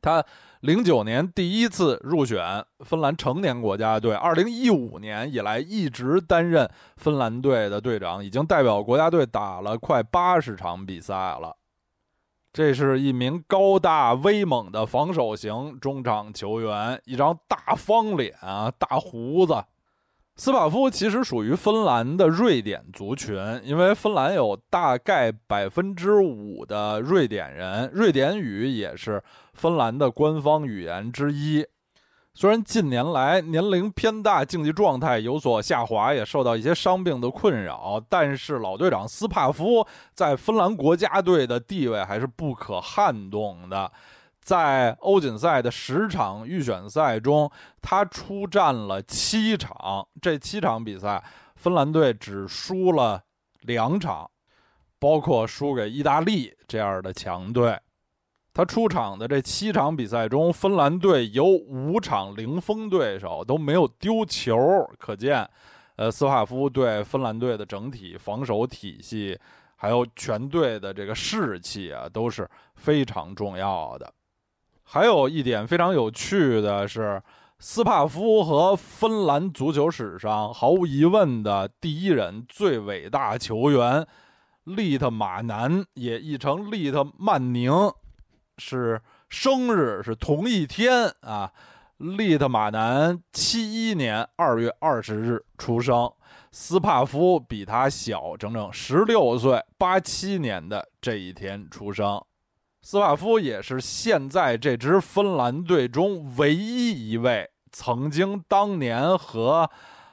[0.00, 0.24] 他
[0.60, 11.56] 零九年第一次入选芬兰成年国家队，二零一五年以来一直担任芬兰队的队长，已经代表国家队打了快八十场比赛了。
[12.52, 19.64] 这是一名高大威猛的防守型中场球员，一张大方脸啊，大胡子。
[20.34, 29.22] 斯帕夫其实属于芬兰的瑞典族群，因为芬兰有大概百分之五的瑞典人，瑞典语也是
[29.54, 31.66] 芬兰的官方语言之一。
[32.38, 39.84] 虽然近年来年龄偏大，竞技状态有所下滑，也受到一些伤病的困扰，但是老队长斯帕夫
[40.14, 43.90] 在芬兰国家队的地位还是不可撼动的。
[44.40, 47.50] 在欧锦赛的十场预选赛中，
[47.82, 51.20] 他出战了七场，这七场比赛
[51.56, 53.20] 芬兰队只输了
[53.62, 54.30] 两场，
[55.00, 57.76] 包括输给意大利这样的强队。
[58.58, 64.58] 他出场的这七场比赛中，芬兰队有五场零封对手，都没有丢球，
[64.98, 65.48] 可见，
[65.94, 69.38] 呃，斯帕夫对芬兰队的整体防守体系，
[69.76, 74.12] 还有全队的这个士气啊，都是非常重要的。
[74.82, 77.22] 还有一点非常有趣的是，
[77.60, 84.04] 斯帕夫和芬兰足球史上毫无疑问的第一人、最伟大球员
[84.64, 87.70] 利特马南，也译成利特曼宁。
[88.58, 91.50] 是生日是同一天啊，
[91.96, 96.12] 利特马南七一年二月二十日出生，
[96.52, 102.22] 斯帕夫比他小整整十六岁，八七年的这一天出生。
[102.82, 109.68] 斯帕夫也是现在这支芬兰队中唯一一位曾经当年和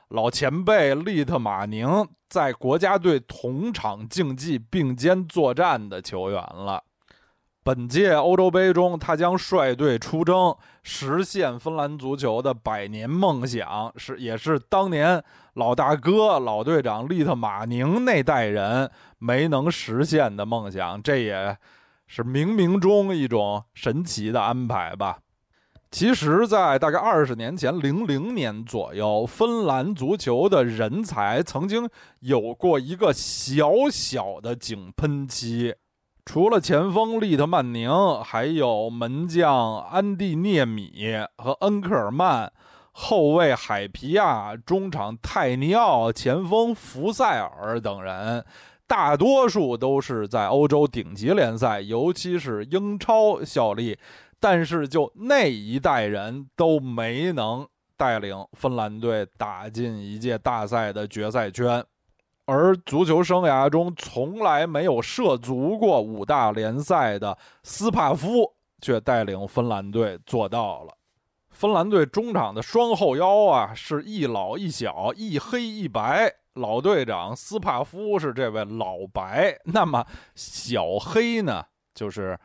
[0.10, 6.84] 老前辈利特马宁在国家队同场竞技并肩作战的球员了。
[7.66, 15.24] 本届欧洲杯中，他将率队出征，实现芬兰足球的百年梦想，是也是当年
[15.56, 21.02] 老大哥、老队长利特马宁那代人没能实现的梦想。
[21.02, 21.58] 这也
[22.06, 25.18] 是冥冥中一种神奇的安排吧。
[25.90, 31.90] 其实，在大概二十年前，零零年左右，芬兰足球的人才曾经
[32.20, 35.74] 有过一个小小的井喷期。
[36.26, 37.90] 除了前锋利特曼宁，
[38.24, 40.92] 还有门将安蒂涅米
[41.38, 42.52] 和恩科尔曼，
[42.92, 48.44] 后卫海皮亚，中场泰尼奥，前锋福塞尔等人，
[48.88, 53.98] 大多数都是在欧洲顶级联赛，尤其是英超效力。
[54.40, 57.66] 但是就那一代人都没能
[57.96, 61.84] 带领芬兰队打进一届大赛的决赛圈。
[62.46, 70.94] 而足球生涯中从来没有涉足过五大联赛的斯帕夫，却带领芬兰队做到了。
[71.50, 76.32] 芬兰队中场的双后腰啊，是一老一小，一黑一白。
[76.56, 82.40] 老队长斯帕夫是这位老白，那么小黑呢，就是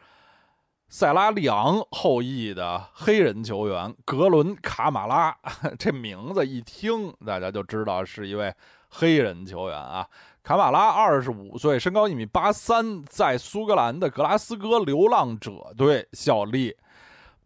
[0.88, 5.36] 塞拉利昂后裔的黑人球员格伦卡马拉。
[5.78, 8.52] 这名字一听，大家就知道是一位。
[8.90, 10.06] 黑人球员啊，
[10.42, 16.76] 卡马拉二十五岁，身高一米八三，在苏格兰的格拉斯哥流浪者队效力。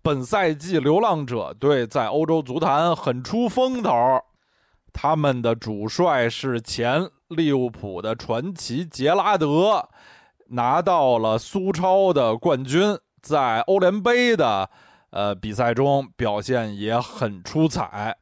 [0.02, 4.20] 本赛季流浪者队在欧洲足坛很出风头，
[4.92, 9.88] 他们的主帅是前利物浦的传奇杰拉德，
[10.48, 14.68] 拿到了苏超的冠军，在欧联杯的
[15.10, 18.16] 呃比赛中表现也很出彩。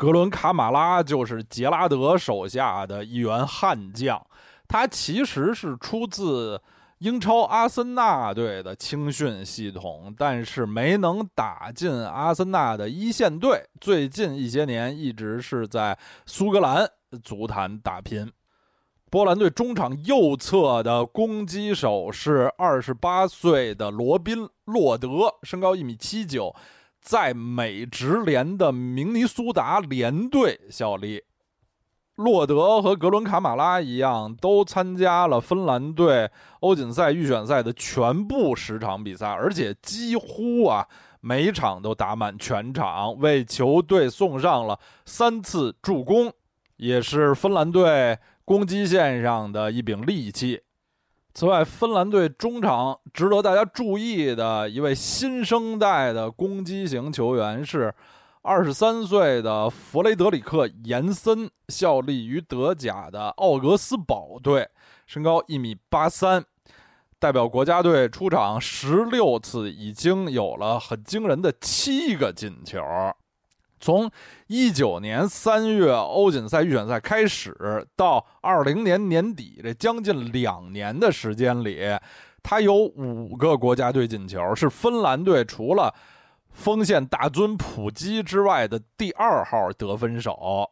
[0.00, 4.18] 格伦卡马拉就是杰拉德手下的一员悍将，
[4.66, 6.58] 他其实是出自
[7.00, 13.62] 英超阿森纳队的青训系统，但是没能打进阿森纳的一线队。
[13.78, 16.88] 最近一些年一直是在苏格兰
[17.22, 18.32] 足坛打拼。
[19.10, 26.56] 波兰队中场右侧的攻击手是二十八岁的罗宾洛德，身高一米七九。
[27.00, 31.22] 在美职联的明尼苏达联队效力，
[32.14, 36.30] 洛德和格伦卡马拉一样，都参加了芬兰队
[36.60, 40.86] 欧锦赛预选赛的全部十场比赛，而且几乎啊
[41.20, 46.32] 每场都打满全场，为球队送上了三次助攻，
[46.76, 50.60] 也是芬兰队攻击线上的一柄利器。
[51.32, 57.94] 此外，芬兰队中场值得大家注意的一位新生代的攻击型球员是
[58.42, 64.68] 二十三岁的弗雷德里克·延森，效力于德甲的奥格斯堡队，
[65.06, 66.44] 身高一米八三，
[67.18, 72.82] 代表国家队出场十六次，已经有了很惊人的七个进球。
[73.80, 74.10] 从
[74.46, 81.80] 一九年三月欧锦赛预选赛开始，到二零年年底这将近两年的时间里，
[82.42, 85.94] 他有五个国家队进球，是芬兰队除了
[86.52, 90.70] 锋线大尊普基之外的第二号得分手。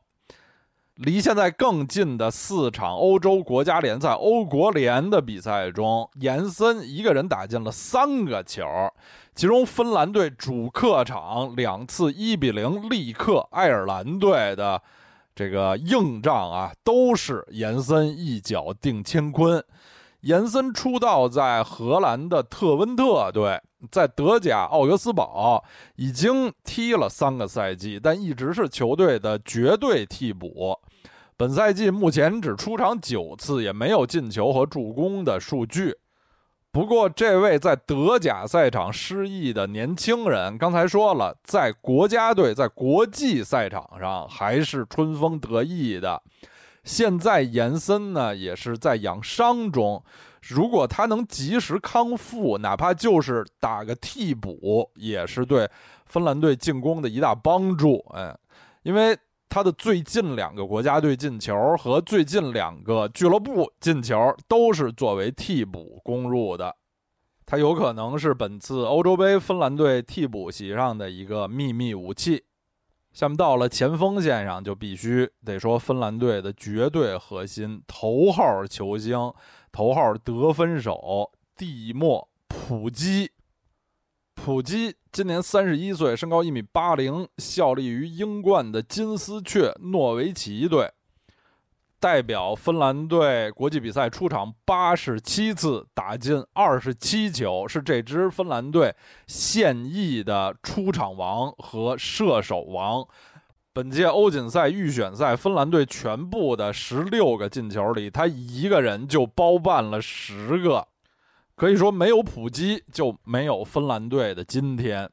[0.98, 8.64] 离现在更近的四场欧洲国家联赛欧国联的比赛中，延森一个人打进了三个球。
[9.32, 14.82] 其中，芬兰队主客场两次一比零力克爱尔兰队的
[15.36, 19.64] 这个硬仗啊，都是延森一脚定乾坤。
[20.22, 30.76] 延森出道在荷兰的特温特队，在德甲奥格斯堡已经踢了三个赛季，但一直是球队的绝对替补。
[31.38, 35.96] 本赛季目前只出场九次，也没有进球和助攻的数据。
[36.72, 46.20] 不过，这位在德甲赛场失意的年轻人，刚才说了，在国家队、在国际赛场上还是春风得意的。
[46.82, 50.02] 现在延森呢，也是在养伤中。
[50.42, 55.70] 如果他能及时康复，哪怕就是打个替补，也是对
[56.06, 58.04] 芬兰队进攻的一大帮助。
[58.10, 58.36] 哎，
[58.82, 59.16] 因为
[59.48, 66.76] 他的最近两个国家队进球和最近两个俱乐部进球都是作为替补攻入的，
[67.46, 72.44] 他有可能是本次欧洲杯芬兰队替补席上的一个秘密武器。
[73.10, 79.32] 下面到了前锋线上，就必须得说芬兰队的绝对核心头号球星。
[79.72, 83.30] 头号得分手蒂莫普基，
[84.44, 90.90] 普基今年三十一岁，身高一米八零，效力于英冠的金丝雀诺维奇队，
[92.00, 98.94] 代表芬兰队国际比赛出场八十七次，打进二十七球，是这支芬兰队
[99.26, 103.06] 现役的出场王和射手王。
[103.74, 110.88] 本届欧锦赛预选赛，芬兰队全部的十六个进球里，他一个人就包办了十个，
[111.58, 115.10] 可以说没有普基就没有芬兰队的今天。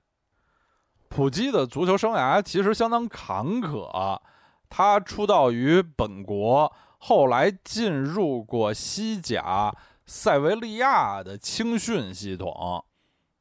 [1.09, 4.21] 普基的足球生涯其实相当坎坷，
[4.69, 9.75] 他出道于本国，后来进入过西甲
[10.05, 12.85] 塞维利亚的青训系统，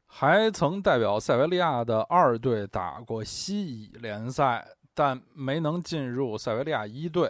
[0.06, 4.66] 还曾代表塞维利亚的二队打过西乙联赛。
[4.96, 7.28] 但没能进入塞维利亚一队，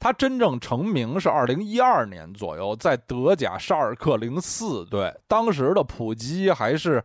[0.00, 7.02] 他真正成名是二零一二年左右，在德甲沙尔克零四队，当时的普基还是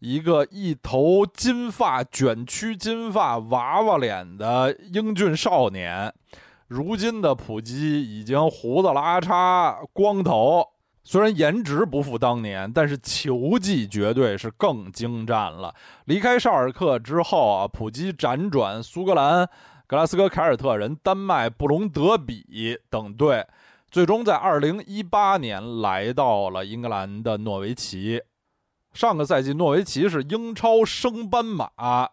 [0.00, 6.12] 一个一头金发卷曲金发娃娃脸的英俊少年，
[6.68, 10.66] 如今的普基已经胡子拉碴，光头。
[11.08, 15.72] 虽然颜值不复当年，但是球技绝对是更精湛了。
[16.06, 19.48] 离开绍尔克之后啊，普基辗转苏格兰、
[19.86, 23.46] 格拉斯哥凯尔特人、丹麦布隆德比等队，
[23.90, 28.20] 最终在2018年来到了英格兰的诺维奇。
[28.92, 32.08] 上个赛季，诺维奇是英超升班马，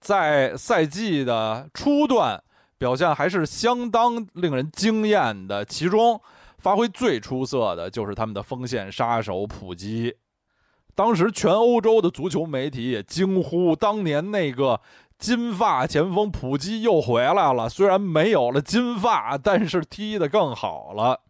[0.00, 2.42] 在赛季的初段
[2.78, 6.20] 表现还是相当令人惊艳的，其中。
[6.56, 10.16] 发挥最出色的就是他们的锋线杀手普基，
[10.94, 14.80] 当时全欧洲的足球媒体也惊呼：当年那个
[15.24, 21.22] 金发前锋普基又回来了，虽然没有了金发，但是踢得更好了。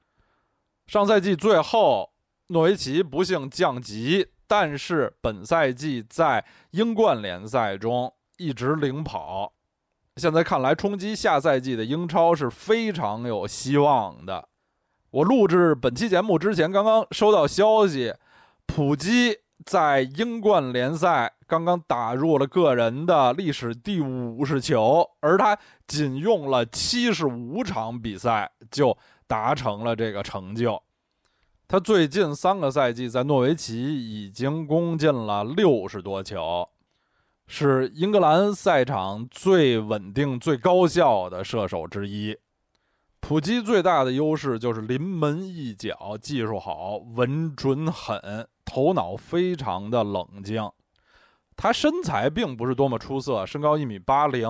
[0.88, 2.11] 上赛季最后，
[2.49, 9.53] 诺维奇不幸降级，但是本赛季在英冠联赛中一直领跑，
[10.16, 14.49] 现在看来冲击下赛季的英超是非常有希望的。
[15.12, 18.12] 我录制本期节目之前，刚刚收到消息，
[18.66, 28.97] 普基在英冠联赛刚刚打入了个人的历史第五十球，而他仅用了七十五场比赛就
[29.27, 30.83] 达成了这个成就。
[31.67, 36.69] 他最近三个赛季在诺维奇已经攻进了六十多球，
[37.47, 42.37] 是英格兰赛场最稳定、最高效的射手之一。
[43.21, 50.71] 普基最大的优势就是临门一脚，技术好，稳准狠，头脑非常的冷静。
[51.57, 54.49] 他身材并不是多么出色，身高一米八零，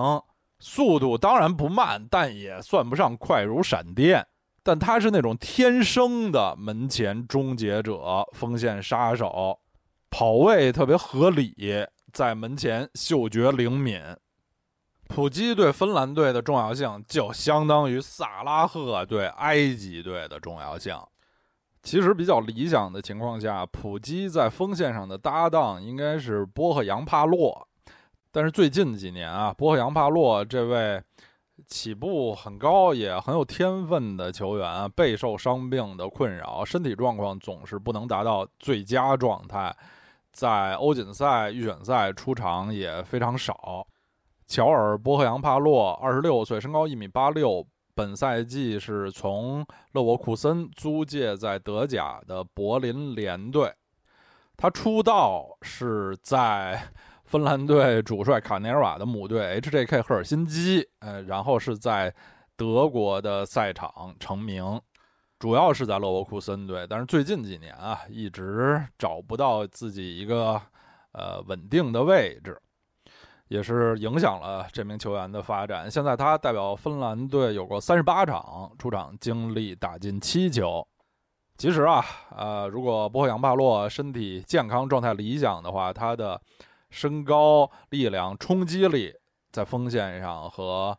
[0.59, 4.25] 速度当然不慢，但也算不上快如闪电。
[4.63, 9.59] 但他是那种天生的门前终结者，锋线杀手，
[10.09, 14.01] 跑位特别合理，在门前嗅觉灵敏。
[15.07, 20.97] 普基对芬兰队的重要性就相当于萨拉赫对埃及队的重要性。
[21.85, 27.67] 其实比较理想的情况下，普基在锋线上的搭档应该是波赫扬帕洛。
[28.31, 30.99] 但是最近几年啊，波赫扬帕洛这位
[31.67, 39.73] 起步很高也很有天分的球员，备受伤病的困扰，身体状况总是不能达到最佳状态，
[40.33, 43.85] 在欧锦赛预选赛出场也非常少。
[44.47, 47.65] 乔尔·波赫扬帕洛，二十六岁，身高一米八六，
[47.95, 53.73] 本赛季是从勒沃库森租借在德甲的柏林联队。
[54.57, 56.81] 他出道是在
[57.25, 60.01] 芬兰队主帅卡涅尔瓦的母队 H.J.K.
[60.01, 62.13] 赫尔辛基，呃，然后是在
[62.55, 64.79] 德国的赛场成名，
[65.39, 70.61] 主要是在勒沃库森队，但是最近几年啊，一直找不到自己一个
[71.13, 72.61] 呃稳定的位置。
[73.47, 75.89] 也是影响了这名球员的发展。
[75.89, 80.85] 现在他代表芬兰队有过三十八场出场经历，打进七球。
[81.57, 82.03] 其实啊，
[82.35, 86.41] 呃，如果波赫扬帕洛身体健康、状态理想的话，他的
[86.89, 89.13] 身高、力量、冲击力
[89.51, 90.97] 在锋线上和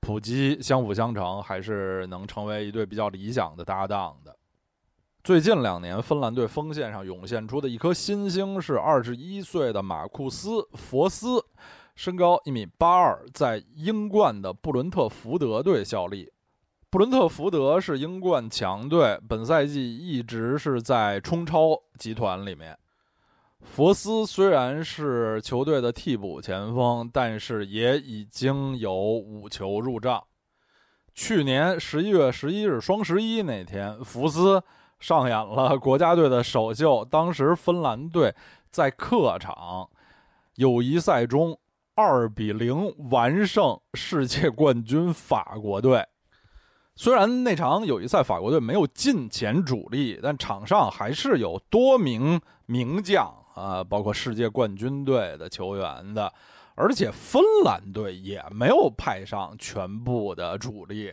[0.00, 4.34] 普基相辅相成，还是能成为一对比较理想的搭档的。
[5.22, 11.44] 最近两年，芬兰队锋线上涌现出的一颗新星是二十一岁的马库斯·佛斯，
[11.98, 16.30] 身高一米八二，在英冠的布伦特福德队效力。
[16.90, 22.78] 布伦特福德是英冠强队，本赛季一直是在冲超集团里面。
[23.62, 30.22] 佛斯虽然是球队的替补前锋，但是也已经有五球入账。
[31.16, 34.62] 去年十一月十一日双十一那天，福斯
[35.00, 37.04] 上演了国家队的首秀。
[37.04, 38.32] 当时芬兰队
[38.70, 39.90] 在客场
[40.54, 41.58] 友谊赛中
[42.00, 46.06] 二比零完胜世界冠军法国队。
[46.94, 56.32] 虽然那场友谊赛法国队没有进前主力，但场上还是有多名名将啊，包括世界冠军队的球员的，
[56.76, 61.12] 而且芬兰队也没有派上全部的主力。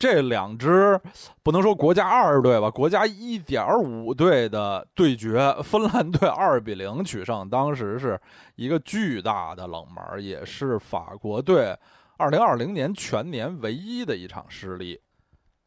[0.00, 0.98] 这两支
[1.42, 8.18] 不能说国家二队吧，国家一点五队的对决，芬兰队 二比零取胜，当时是
[8.56, 11.76] 一个巨大的冷门，也是法国队
[12.16, 14.98] 二零二零年全年唯一的一场失利。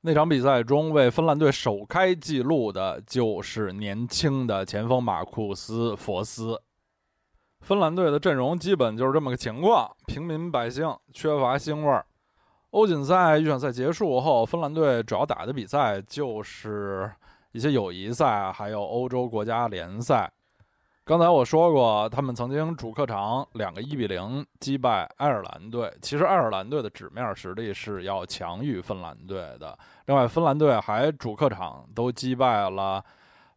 [0.02, 6.60] 那场比赛中，为芬兰队首开纪录的就是年轻的前锋马库斯·佛斯。
[7.62, 12.04] 芬兰队的阵容基本就是这么个情况，平民百姓，缺乏腥味儿。
[12.74, 17.09] 欧锦赛预选赛结束后，芬兰队主要打的比赛就是
[17.51, 20.28] 一些友谊赛，还有欧洲国家联赛。
[21.03, 25.93] 刚才我说过，他们曾经主客场两个一比零击败爱尔兰队。
[26.01, 29.78] 其实爱尔兰队的纸面实力是要强于芬兰队的。
[30.07, 33.03] 另外，芬兰队还主客场都击败了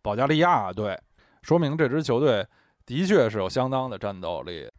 [0.02, 0.94] 保加利亚队，
[1.40, 2.46] 说明这支球队
[2.84, 4.70] 的确是有相当的战斗力。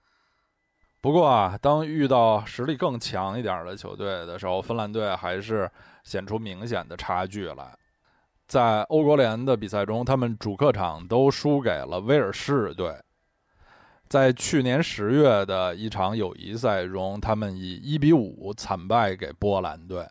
[1.08, 5.72] 不过啊，当遇到实力更强一点的球队的时候，芬兰队还是
[6.04, 7.74] 显出明显的差距来。
[8.46, 12.94] 在欧国联的比赛中，他们主客场都输给了威尔士队。
[14.10, 20.06] 在去年十月的一场友谊赛中，他们以一比五惨败给波兰队。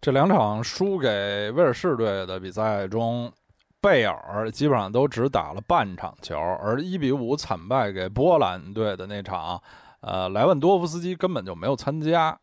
[0.00, 3.32] 这两场输给威尔士队的比赛中，
[3.80, 9.62] 贝尔基本上都只打了半场球，而一比五惨败给波兰队的那场，
[10.06, 12.38] 呃，莱万多夫斯基根本就没有参加。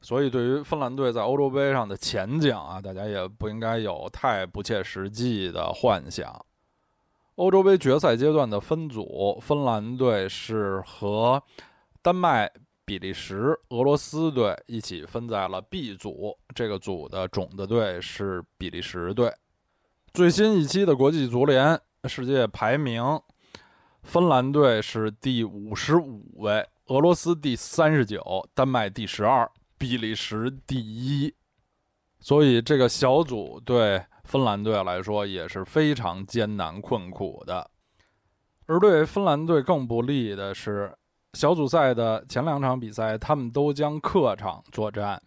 [0.00, 6.44] 所以，对于芬兰队在欧洲杯上的前景啊，大家也不应该有太不切实际的幻想。
[7.36, 11.40] 欧洲杯决赛阶段的分组，芬兰队是和
[12.02, 12.50] 丹麦、
[12.84, 16.36] 比利时、俄罗斯队一起分在了 B 组。
[16.54, 19.32] 这个组的种子队是比利时队。
[20.12, 23.02] 最新一期的国际足联世界排名，
[24.08, 29.46] 芬兰队是第五十五位，俄罗斯第三十九，丹麦第十二。
[29.76, 31.32] 比利时第一，
[32.18, 37.70] 所以这个小组对芬兰队来说也是非常艰难困苦的。
[38.64, 40.90] 而对芬兰队更不利的是，
[41.34, 45.22] 小组赛的前两场比赛他们都将客场作战，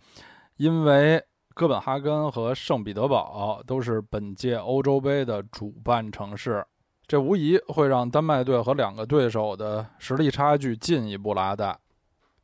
[0.57, 1.23] 因为
[1.53, 6.65] 哥本哈根和圣彼得堡都是本届欧洲杯的主办城市，
[7.12, 11.78] 这无疑会让丹麦队和两个对手的实力差距进一步拉大。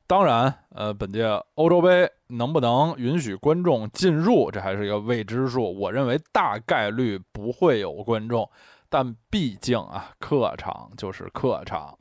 [0.05, 5.73] 当然，呃，本届欧洲杯能不能允许观众进入，这还是一个未知数。
[5.79, 8.49] 我认为大概率不会有观众，
[8.89, 11.97] 但毕竟啊，客场就是客场。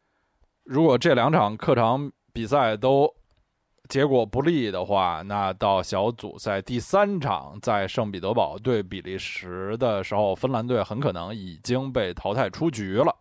[0.64, 3.08] 如果这两场客场比赛都
[3.88, 13.14] 结果不利的话，那到小组赛第三场在圣彼得堡对比利时的时候，芬兰队很可能已经被淘汰出局了。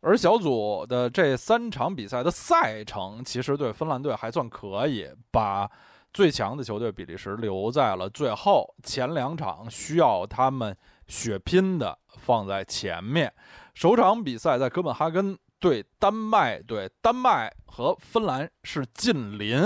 [0.00, 5.70] 而小组的这三场比赛的赛程，其实对芬兰队还算可以，把
[6.12, 8.74] 最强的球队比利时留在了最后。
[8.82, 10.74] 前两场需要他们
[11.06, 13.32] 血拼的放在前面。
[13.74, 19.62] 首场比赛在哥本哈根对丹麦队，丹麦和芬兰是近邻，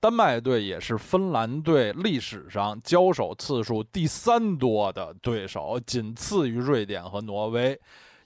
[0.00, 7.78] 丹麦队也是芬兰队历史上交手次数第三多的对手，仅次于瑞典和挪威。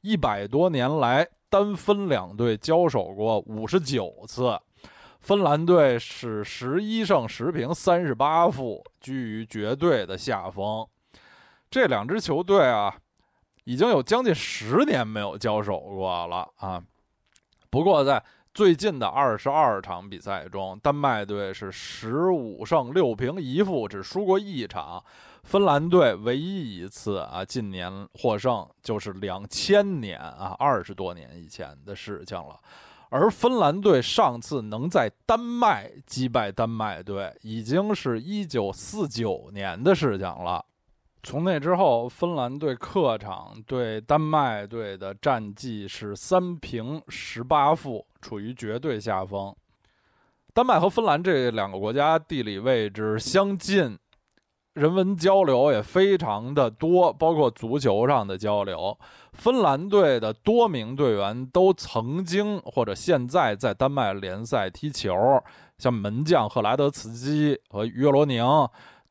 [0.03, 1.27] 一百多年来。
[1.51, 4.61] 单分两队交手过五十九次，
[5.21, 10.87] 芬兰队是十一胜十平三十八负，居于绝对的下风。
[11.71, 12.95] 这两支球队啊，
[13.65, 16.83] 已经有将近十年没有交手过了啊。
[17.71, 18.23] 不过在
[18.55, 25.03] 最近的二十二场比赛中，丹麦队是十五胜六平一负，只输过一场。
[25.45, 32.59] 芬兰队唯一一次啊，近年获胜就是两千年啊，二十多年以前的事情了。
[33.11, 40.63] 而芬兰队上次能在丹麦击败丹麦队，已经是一九四九年的事情了。
[41.23, 49.55] 从那之后，芬兰队客场对丹麦队的战绩是三平十八负，处于绝对下风。
[50.55, 53.99] 丹麦和芬兰这两个国家地理位置相近，
[54.75, 58.97] 人文交流也非常的多，包括足球上的交流。
[59.33, 65.15] 芬兰队的多名队员都曾经或者现在在丹麦联赛踢球，
[65.79, 68.45] 像门将赫莱德茨基和约罗宁。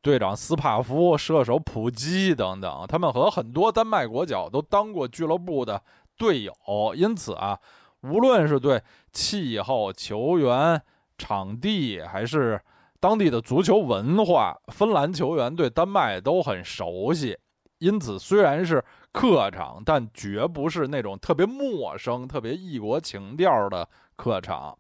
[0.02, 5.82] 队长斯帕夫、射手普基等等，他们和很多丹麦国脚都当过俱乐部的
[6.18, 6.54] 队友，
[6.96, 7.60] 因此啊，
[8.02, 8.82] 无论是对
[9.12, 10.82] 气候、球员、
[11.18, 12.62] 场地，还是
[13.00, 17.38] 当地的足球文化，芬兰球员对丹麦都很熟悉。
[17.80, 24.78] 因此，虽然是客场，但绝不是那种特别陌生、特别异国情调的客场。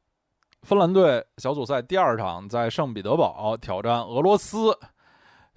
[0.63, 4.76] 芬兰队小组赛第二场在圣彼得堡挑战俄罗斯。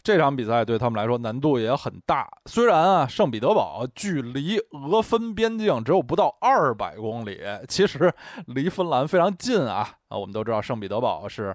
[0.03, 2.29] 这场比赛对他们来说难度也很大。
[2.47, 8.13] 虽然啊，圣彼得堡距离俄芬边境只有不到二百公里，其实
[8.47, 9.89] 离芬兰非常近啊。
[10.09, 11.55] 啊，我们都知道圣彼得堡是，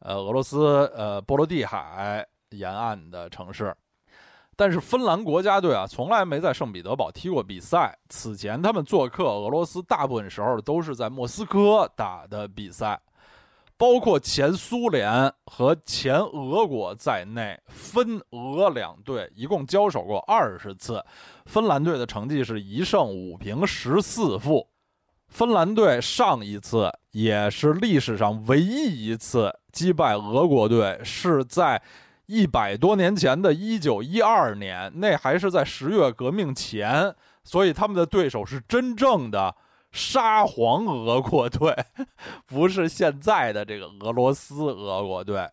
[0.00, 3.74] 呃，俄罗斯呃波罗的海沿岸的城市。
[4.56, 7.96] 但是芬兰国家队啊，从来没在圣彼得堡踢过比赛。
[8.08, 13.00] 此前他们做客俄罗斯，大部分时候都是在莫斯科打的比赛。
[13.78, 21.02] 包括前苏联和前俄国在内，芬俄两队一共交手过二十次。
[21.46, 24.66] 芬兰队的成绩是一胜五平十四负。
[25.28, 31.80] 芬兰队上一次也是历史上唯一一次击败俄国队，是在
[32.26, 37.14] 一百多年前的一九一二年，那还是在十月革命前，
[37.44, 39.54] 所以他们的对手是真正的。
[39.90, 41.74] 沙皇俄国队
[42.46, 45.48] 不是现在的这个俄罗斯俄国队。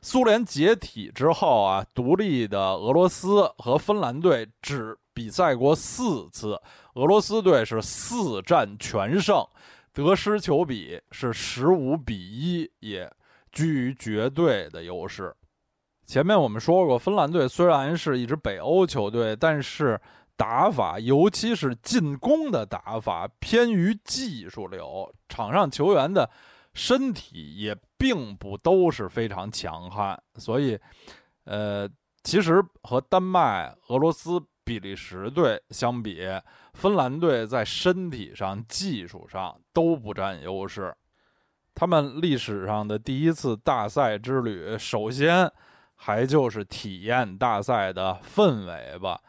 [0.00, 6.60] 苏联解体之后啊，独立的俄罗斯和芬兰队只比赛过四次，
[6.94, 9.46] 俄罗斯队是四战全胜，
[9.92, 13.12] 得失球比是十五比一，也
[13.50, 15.34] 居于绝对的优势。
[16.06, 20.00] 前面我们说过，芬兰队虽然是一支北欧球队，但是。
[20.36, 25.14] 打法，尤其是进攻的打法，偏于技术流。
[25.28, 26.28] 场上球员的
[26.74, 30.78] 身体也并不都是非常强悍，所以，
[31.44, 31.88] 呃，
[32.24, 36.26] 其实和丹麦、俄罗斯、比利时队相比，
[36.74, 40.94] 芬兰队在身体上、技术上都不占优势。
[41.74, 45.50] 他们历史上的第一次大赛之旅，首先
[45.94, 49.20] 还就是体验大赛的氛围吧。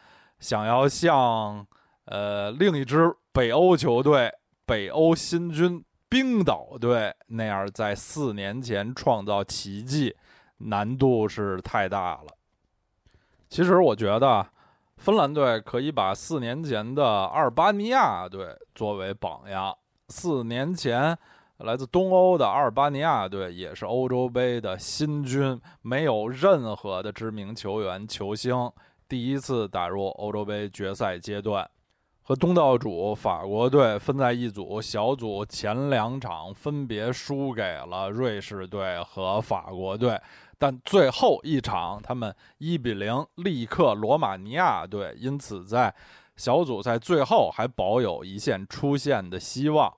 [0.44, 1.66] 想要像，
[2.04, 4.30] 呃，另一支北欧球队
[4.66, 10.14] 北欧新军冰岛队那样，在四年前创造奇迹，
[10.58, 12.28] 难度是太大了。
[13.48, 14.46] 其实我觉得，
[14.98, 19.74] 芬兰队可以把四年前的阿尔巴尼亚队作为榜样。
[20.10, 21.18] 四年前，
[21.60, 28.70] 来自东欧的阿尔巴尼亚队也是欧洲杯的新军，没有任何的知名球员球星。
[29.14, 31.70] 第一次打入欧洲杯决赛阶段，
[32.24, 40.20] 和东道主法国队分在一组，小组前两场分别输给了瑞士队和法国队，
[40.58, 45.94] 但最后一场他们一比零力克罗马尼亚队，因此在
[46.36, 49.94] 小组赛最后还保有一线出线的希望。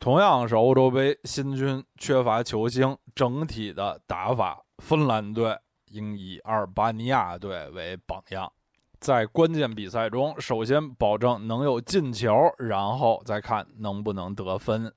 [0.00, 5.56] 同样是欧洲杯新军，缺乏球星，整体的打法，芬兰队。
[5.94, 8.52] 应以阿尔巴尼亚队为榜样，
[8.98, 14.92] 在关键比赛中，首先保证能有进球，然后再看能不能得分。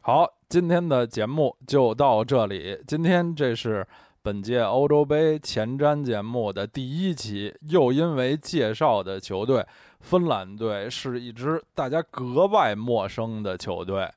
[0.00, 2.82] 好，今天的节目就到这里。
[2.86, 3.86] 今天这是
[4.22, 9.66] 本届欧洲杯前瞻节目的第一期，又因为介绍的球队
[10.00, 14.10] 芬兰队是一支大家格外陌生的球队，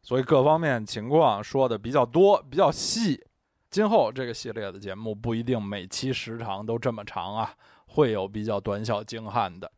[0.00, 3.22] 所以各方面情况说的比较多，比较细。
[3.70, 7.54] 今后这个系列的节目不一定每期时长都这么长啊，
[7.86, 9.70] 会有比较短小精悍的。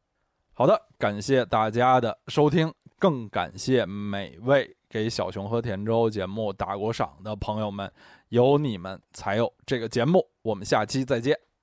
[0.53, 7.91] 好的，感谢大家的收听，更感谢每位给小熊和甜粥节目打过赏的朋友们，
[8.29, 10.25] 有你们才有这个节目。
[10.43, 11.50] 我们下期再见。